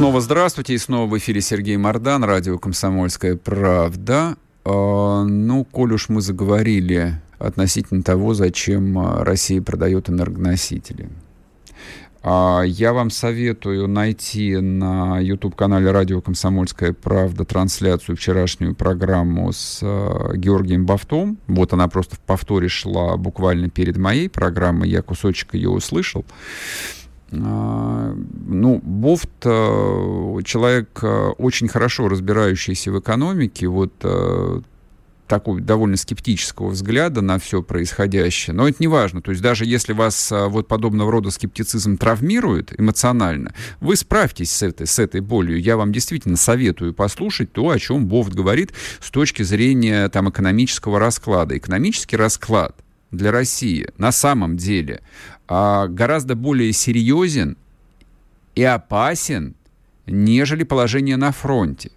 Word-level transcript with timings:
Снова 0.00 0.22
здравствуйте, 0.22 0.72
и 0.72 0.78
снова 0.78 1.06
в 1.06 1.18
эфире 1.18 1.42
Сергей 1.42 1.76
Мордан, 1.76 2.24
радио 2.24 2.56
«Комсомольская 2.56 3.36
правда». 3.36 4.34
А, 4.64 5.24
ну, 5.24 5.62
коль 5.62 5.92
уж 5.92 6.08
мы 6.08 6.22
заговорили 6.22 7.20
относительно 7.38 8.02
того, 8.02 8.32
зачем 8.32 8.98
а, 8.98 9.22
Россия 9.26 9.60
продает 9.60 10.08
энергоносители. 10.08 11.10
А, 12.22 12.62
я 12.62 12.94
вам 12.94 13.10
советую 13.10 13.88
найти 13.88 14.56
на 14.56 15.18
YouTube-канале 15.20 15.90
«Радио 15.90 16.22
Комсомольская 16.22 16.94
правда» 16.94 17.44
трансляцию 17.44 18.16
вчерашнюю 18.16 18.74
программу 18.74 19.52
с 19.52 19.80
Георгием 20.34 20.86
Бафтом. 20.86 21.36
Вот 21.46 21.74
она 21.74 21.88
просто 21.88 22.16
в 22.16 22.20
повторе 22.20 22.68
шла 22.68 23.18
буквально 23.18 23.68
перед 23.68 23.98
моей 23.98 24.30
программой, 24.30 24.88
я 24.88 25.02
кусочек 25.02 25.52
ее 25.52 25.68
услышал. 25.68 26.24
А, 27.32 28.16
ну, 28.46 28.80
Бофт 28.82 29.30
э, 29.44 30.38
человек 30.44 30.98
э, 31.02 31.28
очень 31.38 31.68
хорошо 31.68 32.08
разбирающийся 32.08 32.90
в 32.90 32.98
экономике, 32.98 33.68
вот 33.68 33.92
э, 34.02 34.60
такого 35.28 35.60
довольно 35.60 35.96
скептического 35.96 36.70
взгляда 36.70 37.20
на 37.20 37.38
все 37.38 37.62
происходящее. 37.62 38.52
Но 38.52 38.66
это 38.66 38.78
не 38.80 38.88
важно. 38.88 39.22
То 39.22 39.30
есть 39.30 39.42
даже 39.42 39.64
если 39.64 39.92
вас 39.92 40.32
вот 40.32 40.66
подобного 40.66 41.12
рода 41.12 41.30
скептицизм 41.30 41.98
травмирует 41.98 42.78
эмоционально, 42.80 43.54
вы 43.80 43.94
справьтесь 43.94 44.50
с 44.50 44.64
этой, 44.64 44.88
с 44.88 44.98
этой 44.98 45.20
болью. 45.20 45.60
Я 45.60 45.76
вам 45.76 45.92
действительно 45.92 46.36
советую 46.36 46.94
послушать 46.94 47.52
то, 47.52 47.70
о 47.70 47.78
чем 47.78 48.08
Бофт 48.08 48.34
говорит 48.34 48.72
с 49.00 49.08
точки 49.12 49.44
зрения 49.44 50.08
там, 50.08 50.28
экономического 50.28 50.98
расклада. 50.98 51.56
Экономический 51.56 52.16
расклад 52.16 52.74
для 53.10 53.32
России 53.32 53.88
на 53.98 54.12
самом 54.12 54.56
деле 54.56 55.00
а, 55.48 55.86
гораздо 55.88 56.34
более 56.34 56.72
серьезен 56.72 57.56
и 58.54 58.62
опасен, 58.62 59.54
нежели 60.06 60.64
положение 60.64 61.16
на 61.16 61.32
фронте. 61.32 61.90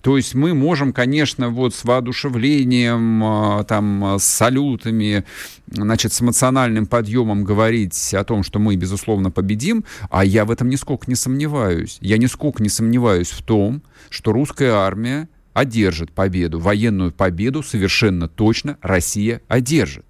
То 0.00 0.16
есть 0.16 0.34
мы 0.34 0.54
можем, 0.54 0.92
конечно, 0.92 1.50
вот 1.50 1.74
с 1.74 1.84
воодушевлением, 1.84 3.22
а, 3.22 3.64
там, 3.64 4.18
с 4.18 4.24
салютами, 4.24 5.24
значит, 5.70 6.12
с 6.12 6.22
эмоциональным 6.22 6.86
подъемом 6.86 7.44
говорить 7.44 8.14
о 8.14 8.24
том, 8.24 8.42
что 8.42 8.58
мы, 8.58 8.76
безусловно, 8.76 9.30
победим, 9.30 9.84
а 10.10 10.24
я 10.24 10.44
в 10.44 10.50
этом 10.50 10.68
нисколько 10.68 11.04
не 11.08 11.14
сомневаюсь. 11.14 11.98
Я 12.00 12.18
нисколько 12.18 12.62
не 12.62 12.68
сомневаюсь 12.68 13.30
в 13.30 13.42
том, 13.42 13.82
что 14.08 14.32
русская 14.32 14.72
армия 14.72 15.28
одержит 15.52 16.12
победу, 16.12 16.58
военную 16.58 17.12
победу 17.12 17.62
совершенно 17.62 18.28
точно 18.28 18.78
Россия 18.82 19.40
одержит. 19.48 20.05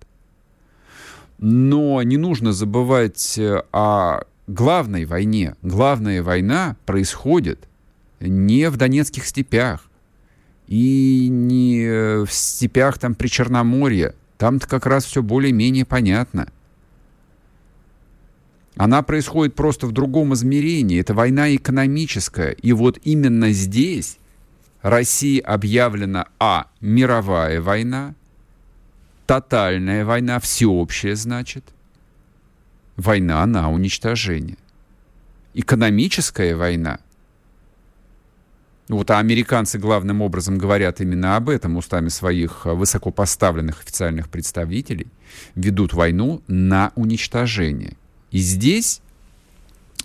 Но 1.39 2.03
не 2.03 2.17
нужно 2.17 2.53
забывать 2.53 3.39
э, 3.39 3.63
о 3.73 4.23
главной 4.47 5.05
войне. 5.05 5.55
Главная 5.63 6.23
война 6.23 6.77
происходит 6.87 7.69
не 8.21 8.71
в 8.71 8.77
Донецких 8.77 9.27
степях 9.27 9.85
и 10.67 11.29
не 11.31 12.25
в 12.25 12.33
степях 12.33 12.99
там 12.99 13.15
при 13.15 13.29
Черноморье. 13.29 14.15
Там-то 14.39 14.67
как 14.67 14.87
раз 14.87 15.05
все 15.05 15.23
более-менее 15.23 15.85
понятно. 15.85 16.49
Она 18.77 19.03
происходит 19.03 19.55
просто 19.55 19.87
в 19.87 19.93
другом 19.93 20.35
измерении. 20.35 21.01
Это 21.01 21.15
война 21.15 21.55
экономическая. 21.55 22.51
И 22.51 22.73
вот 22.73 22.99
именно 23.05 23.51
здесь 23.51 24.19
России 24.83 25.41
объявлена 25.41 26.29
А. 26.39 26.67
Мировая 26.81 27.61
война, 27.63 28.15
тотальная 29.27 30.05
война, 30.05 30.41
всеобщая, 30.41 31.17
значит, 31.17 31.65
война 32.97 33.45
на 33.47 33.71
уничтожение. 33.71 34.57
Экономическая 35.55 36.55
война. 36.55 37.01
Вот 38.89 39.11
американцы 39.11 39.79
главным 39.79 40.23
образом 40.23 40.59
говорят 40.59 41.01
именно 41.01 41.37
об 41.37 41.49
этом 41.49 41.77
устами 41.77 42.09
своих 42.09 42.67
высокопоставленных 42.67 43.83
официальных 43.83 44.29
представителей, 44.29 45.09
ведут 45.57 45.93
войну 45.93 46.41
на 46.47 46.93
уничтожение. 46.95 47.97
И 48.31 48.39
здесь 48.39 49.01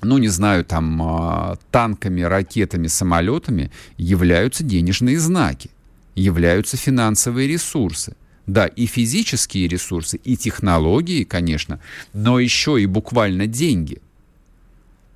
ну, 0.04 0.18
не 0.18 0.30
знаю, 0.30 0.66
там, 0.66 1.00
а, 1.04 1.58
танками, 1.70 2.22
ракетами, 2.22 2.88
самолетами 2.88 3.72
являются 3.98 4.64
денежные 4.64 5.20
знаки, 5.20 5.70
являются 6.16 6.76
финансовые 6.76 7.48
ресурсы. 7.48 8.16
Да, 8.48 8.66
и 8.66 8.86
физические 8.86 9.68
ресурсы, 9.68 10.18
и 10.18 10.36
технологии, 10.36 11.24
конечно, 11.24 11.80
но 12.14 12.40
еще 12.40 12.82
и 12.82 12.86
буквально 12.86 13.48
деньги. 13.48 14.02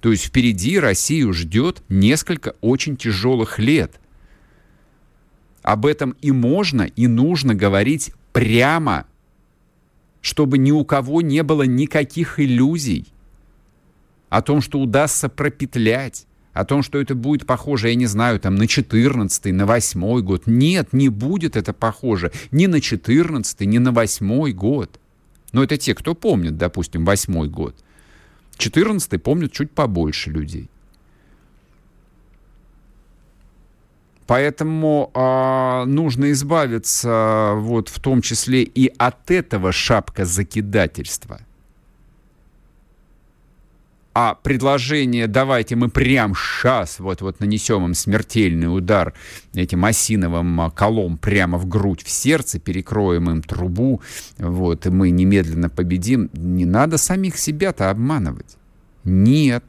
То 0.02 0.12
есть 0.12 0.26
впереди 0.26 0.80
Россию 0.80 1.34
ждет 1.34 1.82
несколько 1.90 2.56
очень 2.62 2.96
тяжелых 2.96 3.58
лет. 3.58 4.00
Об 5.64 5.88
этом 5.88 6.16
и 6.22 6.32
можно, 6.32 6.84
и 6.84 7.08
нужно 7.08 7.56
говорить 7.56 8.12
прямо, 8.32 9.08
чтобы 10.22 10.60
ни 10.60 10.72
у 10.72 10.86
кого 10.86 11.22
не 11.22 11.42
было 11.42 11.64
никаких 11.64 12.40
иллюзий 12.40 13.08
о 14.30 14.42
том, 14.42 14.62
что 14.62 14.80
удастся 14.80 15.30
пропетлять, 15.30 16.28
о 16.56 16.64
том, 16.64 16.84
что 16.84 17.00
это 17.02 17.16
будет 17.16 17.46
похоже, 17.46 17.90
я 17.90 17.96
не 17.96 18.06
знаю, 18.06 18.40
там 18.40 18.56
на 18.56 18.66
14 18.66 19.54
на 19.54 19.66
8 19.66 20.22
год. 20.22 20.44
Нет, 20.48 20.94
не 20.94 21.10
будет 21.10 21.58
это 21.58 21.74
похоже 21.74 22.32
ни 22.52 22.66
на 22.68 22.80
14 22.80 23.62
ни 23.62 23.78
на 23.78 23.92
8 23.92 24.52
год. 24.52 25.00
Но 25.52 25.64
это 25.64 25.76
те, 25.78 25.94
кто 25.94 26.16
помнит, 26.16 26.58
допустим, 26.58 27.04
8 27.04 27.48
год. 27.48 27.76
14 28.58 29.22
помнят 29.22 29.52
чуть 29.52 29.72
побольше 29.72 30.30
людей. 30.32 30.70
Поэтому 34.26 35.12
э, 35.14 35.84
нужно 35.86 36.32
избавиться 36.32 37.52
вот 37.58 37.90
в 37.90 38.00
том 38.00 38.22
числе 38.22 38.64
и 38.64 38.88
от 38.98 39.30
этого 39.30 39.74
шапка 39.74 40.24
закидательства– 40.24 41.42
а 44.18 44.34
предложение 44.34 45.28
«давайте 45.28 45.76
мы 45.76 45.90
прям 45.90 46.36
сейчас 46.36 47.00
вот-вот 47.00 47.42
нанесем 47.42 47.84
им 47.84 47.94
смертельный 47.94 48.74
удар 48.74 49.14
этим 49.54 49.84
осиновым 49.84 50.62
а, 50.62 50.72
колом 50.72 51.18
прямо 51.18 51.58
в 51.58 51.68
грудь, 51.68 52.02
в 52.02 52.10
сердце, 52.10 52.58
перекроем 52.58 53.30
им 53.30 53.44
трубу, 53.44 54.02
вот, 54.38 54.86
и 54.86 54.90
мы 54.90 55.10
немедленно 55.10 55.70
победим», 55.70 56.30
не 56.32 56.64
надо 56.64 56.98
самих 56.98 57.38
себя-то 57.38 57.90
обманывать. 57.90 58.56
Нет. 59.04 59.66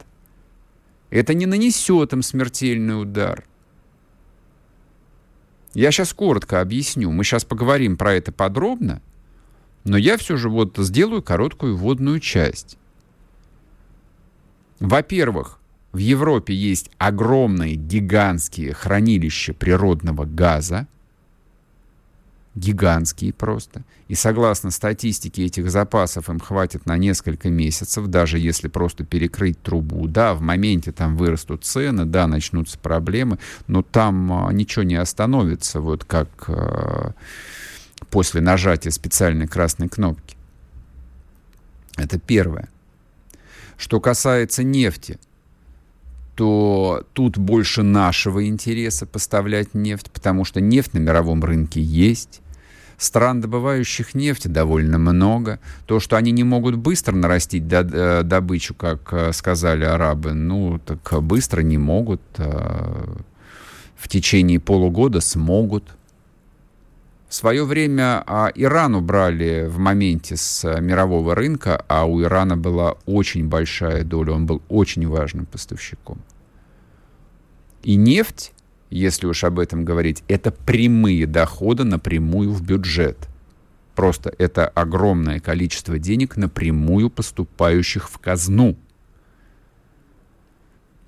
Это 1.09 1.33
не 1.33 1.45
нанесет 1.45 2.13
им 2.13 2.21
смертельный 2.21 3.01
удар. 3.01 3.43
Я 5.73 5.91
сейчас 5.91 6.13
коротко 6.13 6.61
объясню. 6.61 7.11
Мы 7.11 7.25
сейчас 7.25 7.43
поговорим 7.43 7.97
про 7.97 8.13
это 8.13 8.31
подробно, 8.31 9.01
но 9.83 9.97
я 9.97 10.17
все 10.17 10.37
же 10.37 10.47
вот 10.47 10.77
сделаю 10.77 11.21
короткую 11.21 11.75
вводную 11.75 12.21
часть. 12.21 12.77
Во-первых, 14.79 15.59
в 15.91 15.97
Европе 15.97 16.53
есть 16.53 16.91
огромные, 16.97 17.75
гигантские 17.75 18.73
хранилища 18.73 19.53
природного 19.53 20.25
газа, 20.25 20.87
гигантские 22.57 23.33
просто. 23.33 23.83
И 24.07 24.15
согласно 24.15 24.71
статистике 24.71 25.45
этих 25.45 25.69
запасов 25.69 26.29
им 26.29 26.39
хватит 26.39 26.85
на 26.85 26.97
несколько 26.97 27.49
месяцев, 27.49 28.07
даже 28.07 28.39
если 28.39 28.67
просто 28.67 29.03
перекрыть 29.03 29.61
трубу. 29.61 30.07
Да, 30.07 30.33
в 30.33 30.41
моменте 30.41 30.91
там 30.91 31.17
вырастут 31.17 31.63
цены, 31.63 32.05
да, 32.05 32.27
начнутся 32.27 32.77
проблемы, 32.77 33.39
но 33.67 33.81
там 33.81 34.31
а, 34.31 34.51
ничего 34.51 34.83
не 34.83 34.95
остановится, 34.95 35.81
вот 35.81 36.03
как 36.03 36.29
а, 36.47 37.13
после 38.09 38.41
нажатия 38.41 38.91
специальной 38.91 39.47
красной 39.47 39.87
кнопки. 39.89 40.35
Это 41.95 42.19
первое. 42.19 42.69
Что 43.77 43.99
касается 43.99 44.63
нефти, 44.63 45.19
то 46.35 47.03
тут 47.13 47.37
больше 47.37 47.83
нашего 47.83 48.45
интереса 48.47 49.05
поставлять 49.05 49.73
нефть, 49.73 50.11
потому 50.11 50.45
что 50.45 50.61
нефть 50.61 50.93
на 50.93 50.99
мировом 50.99 51.43
рынке 51.43 51.81
есть. 51.81 52.41
Стран, 52.97 53.41
добывающих 53.41 54.15
нефть, 54.15 54.51
довольно 54.51 54.97
много. 54.97 55.59
То, 55.85 55.99
что 55.99 56.17
они 56.17 56.31
не 56.31 56.43
могут 56.43 56.75
быстро 56.75 57.15
нарастить 57.15 57.63
э, 57.71 58.23
добычу, 58.23 58.73
как 58.73 59.13
э, 59.13 59.33
сказали 59.33 59.83
арабы, 59.83 60.33
ну, 60.33 60.79
так 60.79 61.21
быстро 61.21 61.61
не 61.61 61.77
могут. 61.77 62.21
А 62.39 63.21
в 63.95 64.07
течение 64.07 64.59
полугода 64.59 65.21
смогут. 65.21 65.83
В 67.27 67.33
свое 67.33 67.65
время 67.65 68.23
а, 68.25 68.49
Иран 68.55 68.95
убрали 68.95 69.67
в 69.67 69.77
моменте 69.79 70.37
с 70.37 70.63
а, 70.63 70.79
мирового 70.79 71.35
рынка, 71.35 71.83
а 71.89 72.05
у 72.05 72.21
Ирана 72.21 72.55
была 72.55 72.95
очень 73.05 73.47
большая 73.47 74.03
доля, 74.03 74.31
он 74.31 74.45
был 74.45 74.61
очень 74.69 75.05
важным 75.07 75.45
поставщиком. 75.45 76.21
И 77.83 77.95
нефть, 77.95 78.53
если 78.89 79.27
уж 79.27 79.43
об 79.43 79.59
этом 79.59 79.83
говорить, 79.83 80.23
это 80.29 80.51
прямые 80.51 81.27
доходы 81.27 81.83
напрямую 81.83 82.51
в 82.51 82.61
бюджет. 82.61 83.27
Просто 83.93 84.33
это 84.37 84.67
огромное 84.67 85.41
количество 85.41 85.99
денег 85.99 86.37
напрямую 86.37 87.09
поступающих 87.09 88.09
в 88.09 88.19
казну– 88.19 88.77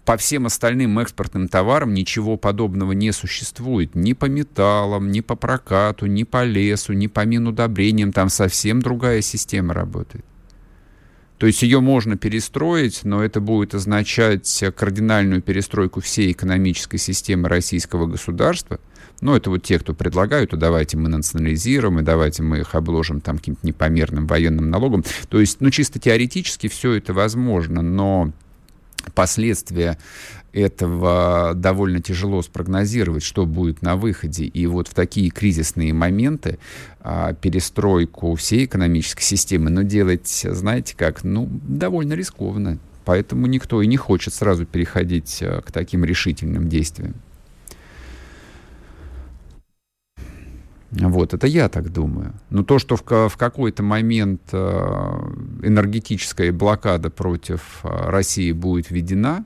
по 0.10 0.18
всем 0.18 0.48
остальным 0.48 0.98
экспортным 0.98 1.48
товарам 1.48 1.94
ничего 1.94 2.36
подобного 2.36 2.94
не 2.94 3.12
существует. 3.12 3.94
Ни 3.94 4.14
по 4.14 4.26
металлам, 4.26 5.12
ни 5.12 5.22
по 5.22 5.36
прокату, 5.36 6.08
ни 6.08 6.24
по 6.24 6.44
лесу, 6.44 6.94
ни 6.94 7.06
по 7.06 7.26
минудобрениям. 7.26 8.12
Там 8.12 8.30
совсем 8.30 8.82
другая 8.82 9.22
система 9.22 9.76
работает. 9.76 10.26
То 11.38 11.46
есть 11.46 11.62
ее 11.62 11.80
можно 11.80 12.18
перестроить, 12.18 13.02
но 13.04 13.24
это 13.24 13.40
будет 13.40 13.76
означать 13.76 14.64
кардинальную 14.76 15.44
перестройку 15.44 16.02
всей 16.02 16.32
экономической 16.32 16.98
системы 16.98 17.48
российского 17.48 18.08
государства. 18.08 18.80
Ну, 19.22 19.36
это 19.36 19.52
вот 19.52 19.62
те, 19.62 19.78
кто 19.78 19.94
предлагают, 19.94 20.50
то 20.50 20.58
давайте 20.58 20.98
мы 20.98 21.10
национализируем, 21.10 22.00
и 22.00 22.02
давайте 22.02 22.42
мы 22.42 22.62
их 22.62 22.74
обложим 22.74 23.22
там 23.22 23.38
каким-то 23.38 23.64
непомерным 23.68 24.26
военным 24.26 24.72
налогом. 24.72 25.04
То 25.30 25.40
есть, 25.40 25.62
ну, 25.62 25.70
чисто 25.70 26.00
теоретически 26.00 26.68
все 26.68 26.94
это 26.94 27.14
возможно, 27.14 27.84
но 27.84 28.32
последствия 29.14 29.98
этого 30.54 31.54
довольно 31.56 32.02
тяжело 32.02 32.42
спрогнозировать, 32.42 33.24
что 33.24 33.46
будет 33.46 33.82
на 33.82 33.96
выходе. 33.96 34.46
И 34.46 34.66
вот 34.66 34.88
в 34.88 34.94
такие 34.94 35.30
кризисные 35.30 35.94
моменты 35.94 36.58
а, 37.02 37.34
перестройку 37.34 38.36
всей 38.36 38.66
экономической 38.66 39.24
системы, 39.24 39.70
ну, 39.70 39.84
делать, 39.84 40.28
знаете 40.28 40.96
как, 40.98 41.24
ну, 41.24 41.48
довольно 41.50 42.14
рискованно. 42.14 42.80
Поэтому 43.06 43.48
никто 43.48 43.82
и 43.82 43.88
не 43.88 43.98
хочет 43.98 44.34
сразу 44.34 44.66
переходить 44.66 45.40
а, 45.42 45.62
к 45.62 45.72
таким 45.72 46.04
решительным 46.04 46.68
действиям. 46.68 47.16
Вот, 50.92 51.34
это 51.34 51.46
я 51.46 51.70
так 51.70 51.92
думаю. 51.92 52.34
Но 52.50 52.64
то, 52.64 52.80
что 52.80 52.96
в, 52.96 53.04
в 53.04 53.38
какой-то 53.38 53.84
момент 53.84 54.42
э, 54.52 54.58
энергетическая 55.64 56.52
блокада 56.52 57.10
против 57.10 57.82
э, 57.84 58.10
России 58.10 58.52
будет 58.52 58.90
введена, 58.90 59.46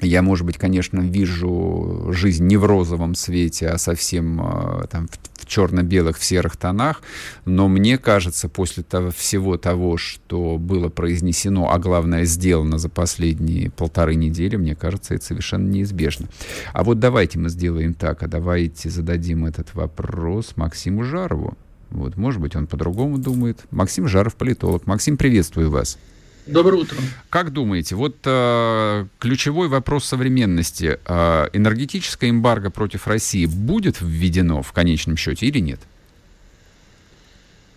я, 0.00 0.22
может 0.22 0.46
быть, 0.46 0.56
конечно, 0.56 1.00
вижу 1.00 2.06
жизнь 2.10 2.46
не 2.46 2.56
в 2.56 2.64
розовом 2.64 3.14
свете, 3.14 3.68
а 3.68 3.78
совсем 3.78 4.40
э, 4.40 4.86
там, 4.88 5.08
в, 5.08 5.18
черно-белых, 5.50 6.16
в 6.16 6.24
серых 6.24 6.56
тонах, 6.56 7.02
но 7.44 7.68
мне 7.68 7.98
кажется, 7.98 8.48
после 8.48 8.82
того, 8.82 9.10
всего 9.10 9.58
того, 9.58 9.96
что 9.96 10.56
было 10.56 10.88
произнесено, 10.88 11.70
а 11.70 11.78
главное, 11.78 12.24
сделано 12.24 12.78
за 12.78 12.88
последние 12.88 13.70
полторы 13.70 14.14
недели, 14.14 14.56
мне 14.56 14.74
кажется, 14.74 15.14
это 15.14 15.24
совершенно 15.24 15.68
неизбежно. 15.68 16.28
А 16.72 16.84
вот 16.84 17.00
давайте 17.00 17.38
мы 17.38 17.48
сделаем 17.48 17.94
так, 17.94 18.22
а 18.22 18.28
давайте 18.28 18.88
зададим 18.88 19.44
этот 19.44 19.74
вопрос 19.74 20.52
Максиму 20.56 21.04
Жарову. 21.04 21.58
Вот, 21.90 22.16
может 22.16 22.40
быть, 22.40 22.54
он 22.54 22.68
по-другому 22.68 23.18
думает. 23.18 23.64
Максим 23.72 24.06
Жаров, 24.06 24.36
политолог. 24.36 24.86
Максим, 24.86 25.16
приветствую 25.16 25.70
вас. 25.70 25.98
Доброе 26.50 26.82
утро. 26.82 26.96
Как 27.28 27.52
думаете, 27.52 27.94
вот 27.94 28.16
э, 28.24 29.06
ключевой 29.20 29.68
вопрос 29.68 30.04
современности, 30.04 30.98
э, 31.04 31.46
энергетическое 31.52 32.30
эмбарго 32.30 32.70
против 32.70 33.06
России 33.06 33.46
будет 33.46 34.00
введено 34.00 34.62
в 34.62 34.72
конечном 34.72 35.16
счете 35.16 35.46
или 35.46 35.60
нет? 35.60 35.80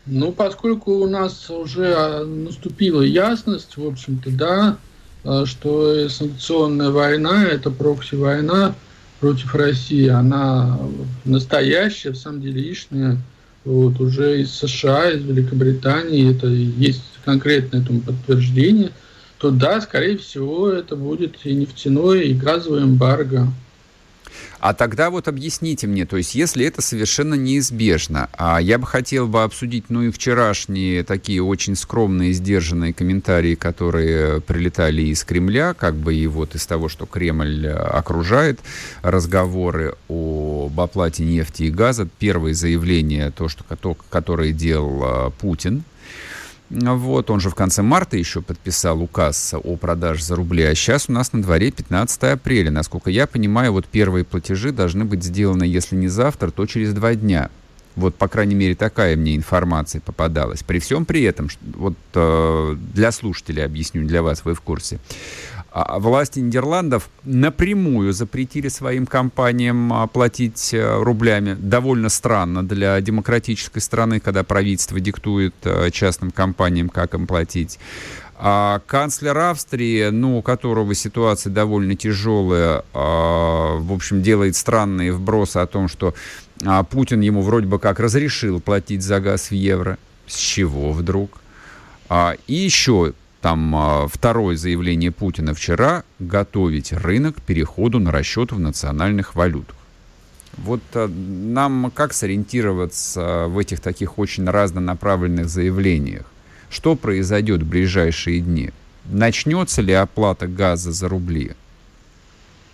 Ну, 0.06 0.32
поскольку 0.32 0.92
у 0.96 1.08
нас 1.08 1.50
уже 1.50 1.94
а, 1.96 2.26
наступила 2.26 3.02
ясность, 3.02 3.78
в 3.78 3.86
общем-то, 3.86 4.32
да, 4.32 4.78
э, 5.24 5.46
что 5.46 6.10
санкционная 6.10 6.90
война, 6.90 7.46
это 7.46 7.70
прокси-война 7.70 8.76
против 9.20 9.54
России, 9.56 10.08
она 10.08 10.80
настоящая, 11.26 12.12
в 12.12 12.18
самом 12.18 12.42
деле, 12.42 12.62
лишняя, 12.62 13.18
вот, 13.66 14.00
уже 14.00 14.42
из 14.42 14.54
США, 14.54 15.12
из 15.12 15.24
Великобритании, 15.24 16.36
это 16.36 16.48
есть 16.48 17.04
конкретное 17.24 17.82
этому 17.82 18.02
подтверждение, 18.02 18.92
то 19.38 19.52
да, 19.52 19.82
скорее 19.82 20.18
всего, 20.18 20.70
это 20.70 20.96
будет 20.96 21.46
и 21.46 21.54
нефтяное, 21.54 22.22
и 22.22 22.34
газовое 22.34 22.84
эмбарго. 22.84 23.48
А 24.60 24.74
тогда 24.74 25.10
вот 25.10 25.28
объясните 25.28 25.88
мне, 25.88 26.06
то 26.06 26.18
есть 26.18 26.36
если 26.36 26.66
это 26.66 26.82
совершенно 26.82 27.34
неизбежно, 27.34 28.30
а 28.34 28.60
я 28.60 28.78
бы 28.78 28.86
хотел 28.86 29.28
бы 29.28 29.44
обсудить, 29.44 29.86
ну 29.90 30.04
и 30.04 30.12
вчерашние 30.12 31.04
такие 31.04 31.44
очень 31.44 31.76
скромные, 31.76 32.34
сдержанные 32.34 32.94
комментарии, 32.94 33.56
которые 33.56 34.42
прилетали 34.42 35.02
из 35.04 35.24
Кремля, 35.24 35.74
как 35.74 35.96
бы 35.96 36.16
и 36.16 36.28
вот 36.28 36.56
из 36.56 36.66
того, 36.66 36.90
что 36.90 37.06
Кремль 37.06 37.68
э, 37.68 37.74
окружает 37.74 38.60
разговоры 39.02 39.96
об 40.10 40.80
оплате 40.80 41.24
нефти 41.24 41.64
и 41.64 41.70
газа. 41.70 42.08
Первое 42.20 42.54
заявление, 42.54 43.32
то, 43.32 43.50
что, 43.50 43.64
которое 44.10 44.52
делал 44.52 45.28
э, 45.28 45.32
Путин, 45.40 45.84
вот, 46.70 47.30
он 47.30 47.40
же 47.40 47.50
в 47.50 47.56
конце 47.56 47.82
марта 47.82 48.18
еще 48.18 48.42
подписал 48.42 49.02
указ 49.02 49.54
о 49.54 49.76
продаже 49.76 50.24
за 50.24 50.36
рубли, 50.36 50.64
а 50.64 50.74
сейчас 50.74 51.06
у 51.08 51.12
нас 51.12 51.34
на 51.34 51.42
дворе 51.42 51.72
15 51.72 52.24
апреля. 52.24 52.72
Насколько 52.72 53.10
я 53.10 53.28
понимаю, 53.28 53.74
вот 53.74 53.86
первые 53.86 54.26
платежи 54.26 54.72
должны 54.72 55.06
быть 55.06 55.24
сделаны, 55.24 55.64
если 55.64 55.96
не 55.96 56.08
завтра, 56.08 56.50
то 56.50 56.66
через 56.66 56.94
два 56.94 57.16
дня. 57.16 57.50
Вот, 57.96 58.16
по 58.16 58.28
крайней 58.28 58.56
мере, 58.56 58.74
такая 58.74 59.16
мне 59.16 59.36
информация 59.36 60.02
попадалась. 60.02 60.64
При 60.64 60.80
всем 60.80 61.06
при 61.06 61.24
этом, 61.24 61.50
вот 61.76 61.94
э, 62.16 62.76
для 62.94 63.12
слушателей 63.12 63.64
объясню, 63.64 64.08
для 64.08 64.24
вас, 64.24 64.44
вы 64.46 64.56
в 64.56 64.62
курсе. 64.62 65.00
А, 65.76 65.98
власти 65.98 66.40
Нидерландов 66.40 67.10
напрямую 67.24 68.14
запретили 68.14 68.68
своим 68.68 69.08
компаниям 69.08 69.92
а, 69.92 70.06
платить 70.06 70.72
э, 70.72 71.02
рублями. 71.02 71.58
Довольно 71.60 72.10
странно 72.10 72.62
для 72.62 73.02
демократической 73.02 73.80
страны, 73.80 74.20
когда 74.20 74.44
правительство 74.44 75.00
диктует 75.00 75.56
э, 75.64 75.90
частным 75.90 76.30
компаниям, 76.30 76.90
как 76.90 77.16
им 77.16 77.26
платить. 77.26 77.80
А 78.36 78.82
канцлер 78.86 79.36
Австрии, 79.36 80.10
ну, 80.10 80.38
у 80.38 80.42
которого 80.44 80.94
ситуация 80.94 81.52
довольно 81.52 81.96
тяжелая, 81.96 82.84
а, 82.94 83.78
в 83.78 83.94
общем, 83.94 84.22
делает 84.22 84.56
странные 84.56 85.12
вбросы 85.12 85.58
о 85.58 85.66
том, 85.66 85.88
что 85.88 86.14
а, 86.64 86.84
Путин 86.84 87.22
ему 87.22 87.42
вроде 87.42 87.66
бы 87.66 87.80
как 87.80 88.00
разрешил 88.00 88.62
платить 88.62 89.02
за 89.02 89.20
газ 89.20 89.50
в 89.50 89.54
евро. 89.54 89.98
С 90.28 90.38
чего 90.38 90.92
вдруг? 90.92 91.42
А, 92.10 92.36
и 92.46 92.54
еще 92.54 93.14
там 93.44 93.76
а, 93.76 94.08
второе 94.08 94.56
заявление 94.56 95.12
Путина 95.12 95.54
вчера– 95.54 96.06
готовить 96.20 96.94
рынок 96.94 97.36
к 97.36 97.42
переходу 97.42 98.00
на 98.00 98.10
расчет 98.10 98.54
в 98.54 98.60
национальных 98.60 99.36
валютах. 99.36 99.76
Вот 100.56 100.82
а, 100.94 101.10
нам 101.10 101.92
как 101.94 102.14
сориентироваться 102.14 103.48
в 103.50 103.58
этих 103.58 103.82
таких 103.82 104.18
очень 104.18 104.50
разнонаправленных 104.50 105.50
заявлениях? 105.50 106.24
Что 106.70 106.96
произойдет 106.96 107.64
в 107.64 107.68
ближайшие 107.68 108.40
дни? 108.40 108.72
Начнется 109.12 109.82
ли 109.82 109.92
оплата 109.92 110.48
газа 110.48 110.94
за 110.94 111.10
рубли? 111.10 111.52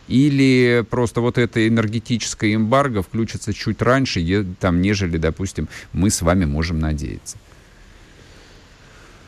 Или 0.07 0.85
просто 0.87 1.21
вот 1.21 1.39
это 1.39 1.67
энергетическое 1.67 2.53
эмбарго 2.53 3.01
включится 3.01 3.55
чуть 3.55 3.81
раньше, 3.81 4.45
там, 4.59 4.81
нежели, 4.81 5.17
допустим, 5.17 5.67
мы 5.93 6.11
с 6.11 6.21
вами 6.21 6.45
можем 6.45 6.79
надеяться? 6.79 7.37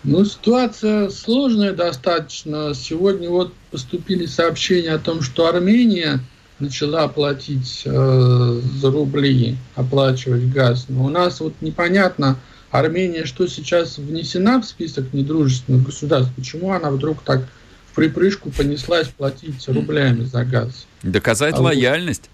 Ну, 0.03 0.25
ситуация 0.25 1.10
сложная 1.10 1.74
достаточно. 1.74 2.74
Сегодня 2.74 3.29
вот 3.29 3.53
поступили 3.70 4.25
сообщения 4.25 4.91
о 4.91 5.00
том, 5.00 5.22
что 5.22 5.48
Армения 5.48 6.20
начала 6.60 7.08
платить 7.08 7.84
э, 7.86 8.62
за 8.81 8.91
рубли, 8.91 9.58
оплачивать 9.75 10.51
газ. 10.51 10.86
Но 10.89 11.05
у 11.05 11.10
нас 11.10 11.39
вот 11.39 11.53
непонятно, 11.62 12.38
Армения 12.72 13.25
что 13.25 13.48
сейчас 13.48 13.98
внесена 13.98 14.62
в 14.62 14.65
список 14.65 15.13
недружественных 15.13 15.84
государств, 15.84 16.31
почему 16.36 16.72
она 16.72 16.89
вдруг 16.89 17.22
так 17.24 17.41
в 17.91 17.96
припрыжку 17.96 18.50
понеслась 18.51 19.08
платить 19.08 19.67
рублями 19.67 20.24
за 20.24 20.46
газ. 20.46 20.88
Доказать 21.03 21.55
а 21.55 21.62
лояльность. 21.62 22.29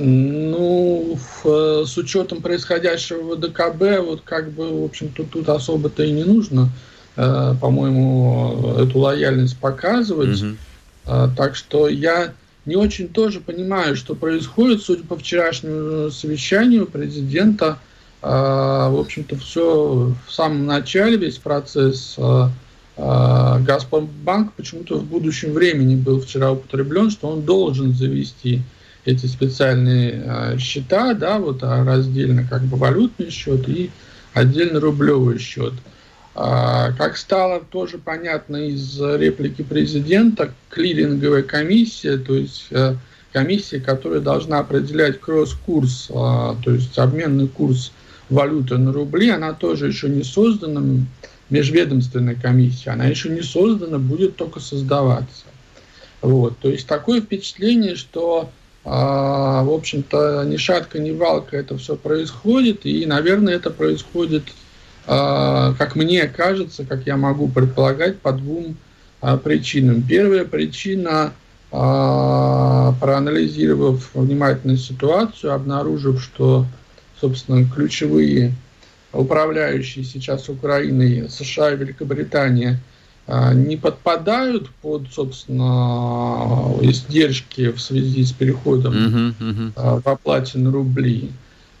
Ну, 0.00 1.18
в, 1.42 1.84
с 1.84 1.98
учетом 1.98 2.40
происходящего 2.40 3.34
в 3.34 3.40
ДКБ, 3.40 4.06
вот 4.06 4.20
как 4.22 4.52
бы, 4.52 4.82
в 4.82 4.84
общем-то, 4.84 5.24
тут 5.24 5.48
особо-то 5.48 6.04
и 6.04 6.12
не 6.12 6.22
нужно, 6.22 6.68
э, 7.16 7.54
по-моему, 7.60 8.76
эту 8.78 9.00
лояльность 9.00 9.58
показывать. 9.58 10.40
Угу. 10.40 10.56
Э, 11.06 11.28
так 11.36 11.56
что 11.56 11.88
я 11.88 12.32
не 12.64 12.76
очень 12.76 13.08
тоже 13.08 13.40
понимаю, 13.40 13.96
что 13.96 14.14
происходит, 14.14 14.82
судя 14.82 15.02
по 15.02 15.16
вчерашнему 15.16 16.10
совещанию 16.10 16.86
президента, 16.86 17.78
в 18.20 19.00
общем-то, 19.00 19.36
все 19.36 20.12
в 20.26 20.32
самом 20.32 20.66
начале, 20.66 21.16
весь 21.16 21.38
процесс 21.38 22.18
Газпромбанк 22.96 24.54
почему-то 24.54 24.98
в 24.98 25.04
будущем 25.04 25.52
времени 25.52 25.94
был 25.94 26.20
вчера 26.20 26.50
употреблен, 26.50 27.10
что 27.10 27.28
он 27.28 27.42
должен 27.42 27.94
завести 27.94 28.62
эти 29.08 29.26
специальные 29.26 30.58
счета, 30.58 31.14
да, 31.14 31.38
вот 31.38 31.62
раздельно 31.62 32.46
как 32.48 32.62
бы 32.62 32.76
валютный 32.76 33.30
счет 33.30 33.68
и 33.68 33.90
отдельно 34.34 34.80
рублевый 34.80 35.38
счет. 35.38 35.72
Как 36.34 37.16
стало 37.16 37.60
тоже 37.60 37.98
понятно 37.98 38.56
из 38.68 39.00
реплики 39.00 39.62
президента, 39.62 40.52
клиринговая 40.68 41.42
комиссия, 41.42 42.16
то 42.16 42.34
есть 42.34 42.66
э, 42.70 42.94
комиссия, 43.32 43.80
которая 43.80 44.20
должна 44.20 44.60
определять 44.60 45.20
кросс-курс, 45.20 46.06
то 46.08 46.58
есть 46.66 46.96
обменный 46.96 47.48
курс 47.48 47.90
валюты 48.28 48.76
на 48.76 48.92
рубли, 48.92 49.30
она 49.30 49.52
тоже 49.52 49.88
еще 49.88 50.08
не 50.08 50.22
создана, 50.22 50.80
межведомственная 51.50 52.36
комиссия, 52.36 52.90
она 52.90 53.06
еще 53.06 53.30
не 53.30 53.42
создана, 53.42 53.98
будет 53.98 54.36
только 54.36 54.60
создаваться. 54.60 55.46
Вот, 56.20 56.58
то 56.58 56.68
есть 56.68 56.86
такое 56.86 57.20
впечатление, 57.20 57.96
что 57.96 58.50
в 58.84 59.74
общем-то, 59.74 60.44
ни 60.44 60.56
шатка, 60.56 60.98
ни 60.98 61.10
валка 61.10 61.56
это 61.56 61.76
все 61.76 61.96
происходит, 61.96 62.86
и, 62.86 63.04
наверное, 63.06 63.54
это 63.54 63.70
происходит 63.70 64.44
а, 65.10 65.72
как 65.78 65.96
мне 65.96 66.28
кажется, 66.28 66.84
как 66.84 67.06
я 67.06 67.16
могу 67.16 67.48
предполагать, 67.48 68.18
по 68.18 68.30
двум 68.30 68.76
а, 69.22 69.38
причинам. 69.38 70.02
Первая 70.02 70.44
причина, 70.44 71.32
а, 71.72 72.92
проанализировав 73.00 74.10
внимательно 74.12 74.76
ситуацию, 74.76 75.54
обнаружив, 75.54 76.22
что, 76.22 76.66
собственно, 77.18 77.66
ключевые 77.66 78.52
управляющие 79.14 80.04
сейчас 80.04 80.50
Украиной, 80.50 81.30
США 81.30 81.72
и 81.72 81.76
Великобритания, 81.76 82.78
не 83.28 83.76
подпадают 83.76 84.70
под, 84.82 85.12
собственно, 85.12 86.72
издержки 86.80 87.70
в 87.70 87.80
связи 87.80 88.24
с 88.24 88.32
переходом 88.32 88.94
uh-huh, 88.94 89.34
uh-huh. 89.38 90.02
в 90.02 90.08
оплате 90.08 90.58
на 90.58 90.70
рубли. 90.70 91.30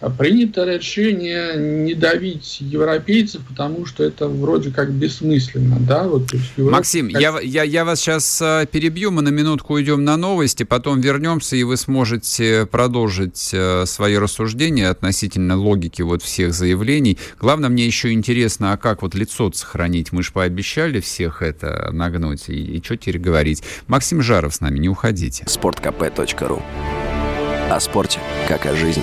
А 0.00 0.10
принято 0.10 0.64
решение 0.64 1.56
не 1.56 1.94
давить 1.94 2.58
европейцев, 2.60 3.42
потому 3.48 3.84
что 3.84 4.04
это 4.04 4.28
вроде 4.28 4.70
как 4.70 4.92
бессмысленно, 4.92 5.76
да? 5.80 6.04
Вот, 6.04 6.32
Европа... 6.56 6.76
Максим, 6.76 7.08
я, 7.08 7.36
я, 7.40 7.64
я 7.64 7.84
вас 7.84 7.98
сейчас 7.98 8.40
а, 8.40 8.64
перебью, 8.66 9.10
мы 9.10 9.22
на 9.22 9.30
минутку 9.30 9.74
уйдем 9.74 10.04
на 10.04 10.16
новости, 10.16 10.62
потом 10.62 11.00
вернемся, 11.00 11.56
и 11.56 11.64
вы 11.64 11.76
сможете 11.76 12.66
продолжить 12.66 13.50
а, 13.52 13.86
свои 13.86 14.16
рассуждения 14.16 14.88
относительно 14.88 15.56
логики 15.56 16.02
вот 16.02 16.22
всех 16.22 16.54
заявлений. 16.54 17.18
Главное, 17.40 17.68
мне 17.68 17.84
еще 17.84 18.12
интересно, 18.12 18.72
а 18.72 18.76
как 18.76 19.02
вот 19.02 19.16
лицо 19.16 19.50
сохранить? 19.52 20.12
Мы 20.12 20.22
же 20.22 20.30
пообещали 20.30 21.00
всех 21.00 21.42
это 21.42 21.90
нагнуть, 21.92 22.48
и, 22.48 22.76
и 22.76 22.82
что 22.84 22.96
теперь 22.96 23.18
говорить? 23.18 23.64
Максим 23.88 24.22
Жаров 24.22 24.54
с 24.54 24.60
нами, 24.60 24.78
не 24.78 24.88
уходите. 24.88 25.42
sportkp.ru 25.44 26.62
О 27.68 27.80
спорте, 27.80 28.20
как 28.46 28.64
о 28.66 28.76
жизни. 28.76 29.02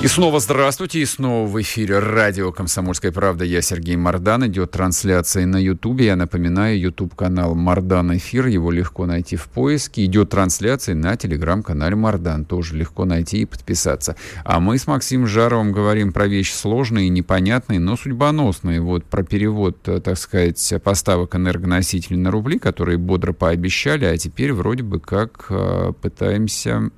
И 0.00 0.06
снова 0.06 0.38
здравствуйте, 0.38 1.00
и 1.00 1.04
снова 1.04 1.48
в 1.48 1.60
эфире 1.60 1.98
радио 1.98 2.52
«Комсомольская 2.52 3.10
правда». 3.10 3.44
Я 3.44 3.60
Сергей 3.62 3.96
Мордан. 3.96 4.46
Идет 4.46 4.70
трансляция 4.70 5.44
на 5.44 5.56
Ютубе. 5.56 6.06
Я 6.06 6.14
напоминаю, 6.14 6.78
Ютуб-канал 6.78 7.56
«Мордан 7.56 8.16
Эфир». 8.16 8.46
Его 8.46 8.70
легко 8.70 9.06
найти 9.06 9.34
в 9.34 9.48
поиске. 9.48 10.04
Идет 10.04 10.30
трансляция 10.30 10.94
на 10.94 11.16
телеграм-канале 11.16 11.96
«Мордан». 11.96 12.44
Тоже 12.44 12.76
легко 12.76 13.06
найти 13.06 13.38
и 13.38 13.44
подписаться. 13.44 14.14
А 14.44 14.60
мы 14.60 14.78
с 14.78 14.86
Максимом 14.86 15.26
Жаровым 15.26 15.72
говорим 15.72 16.12
про 16.12 16.28
вещи 16.28 16.52
сложные, 16.52 17.08
непонятные, 17.08 17.80
но 17.80 17.96
судьбоносные. 17.96 18.80
Вот 18.80 19.04
про 19.04 19.24
перевод, 19.24 19.78
э, 19.88 19.98
так 19.98 20.16
сказать, 20.16 20.74
поставок 20.84 21.34
энергоносителей 21.34 22.18
на 22.18 22.30
рубли, 22.30 22.60
которые 22.60 22.98
бодро 22.98 23.32
пообещали, 23.32 24.04
а 24.04 24.16
теперь 24.16 24.52
вроде 24.52 24.84
бы 24.84 25.00
как 25.00 25.46
э, 25.50 25.92
пытаемся 26.00 26.92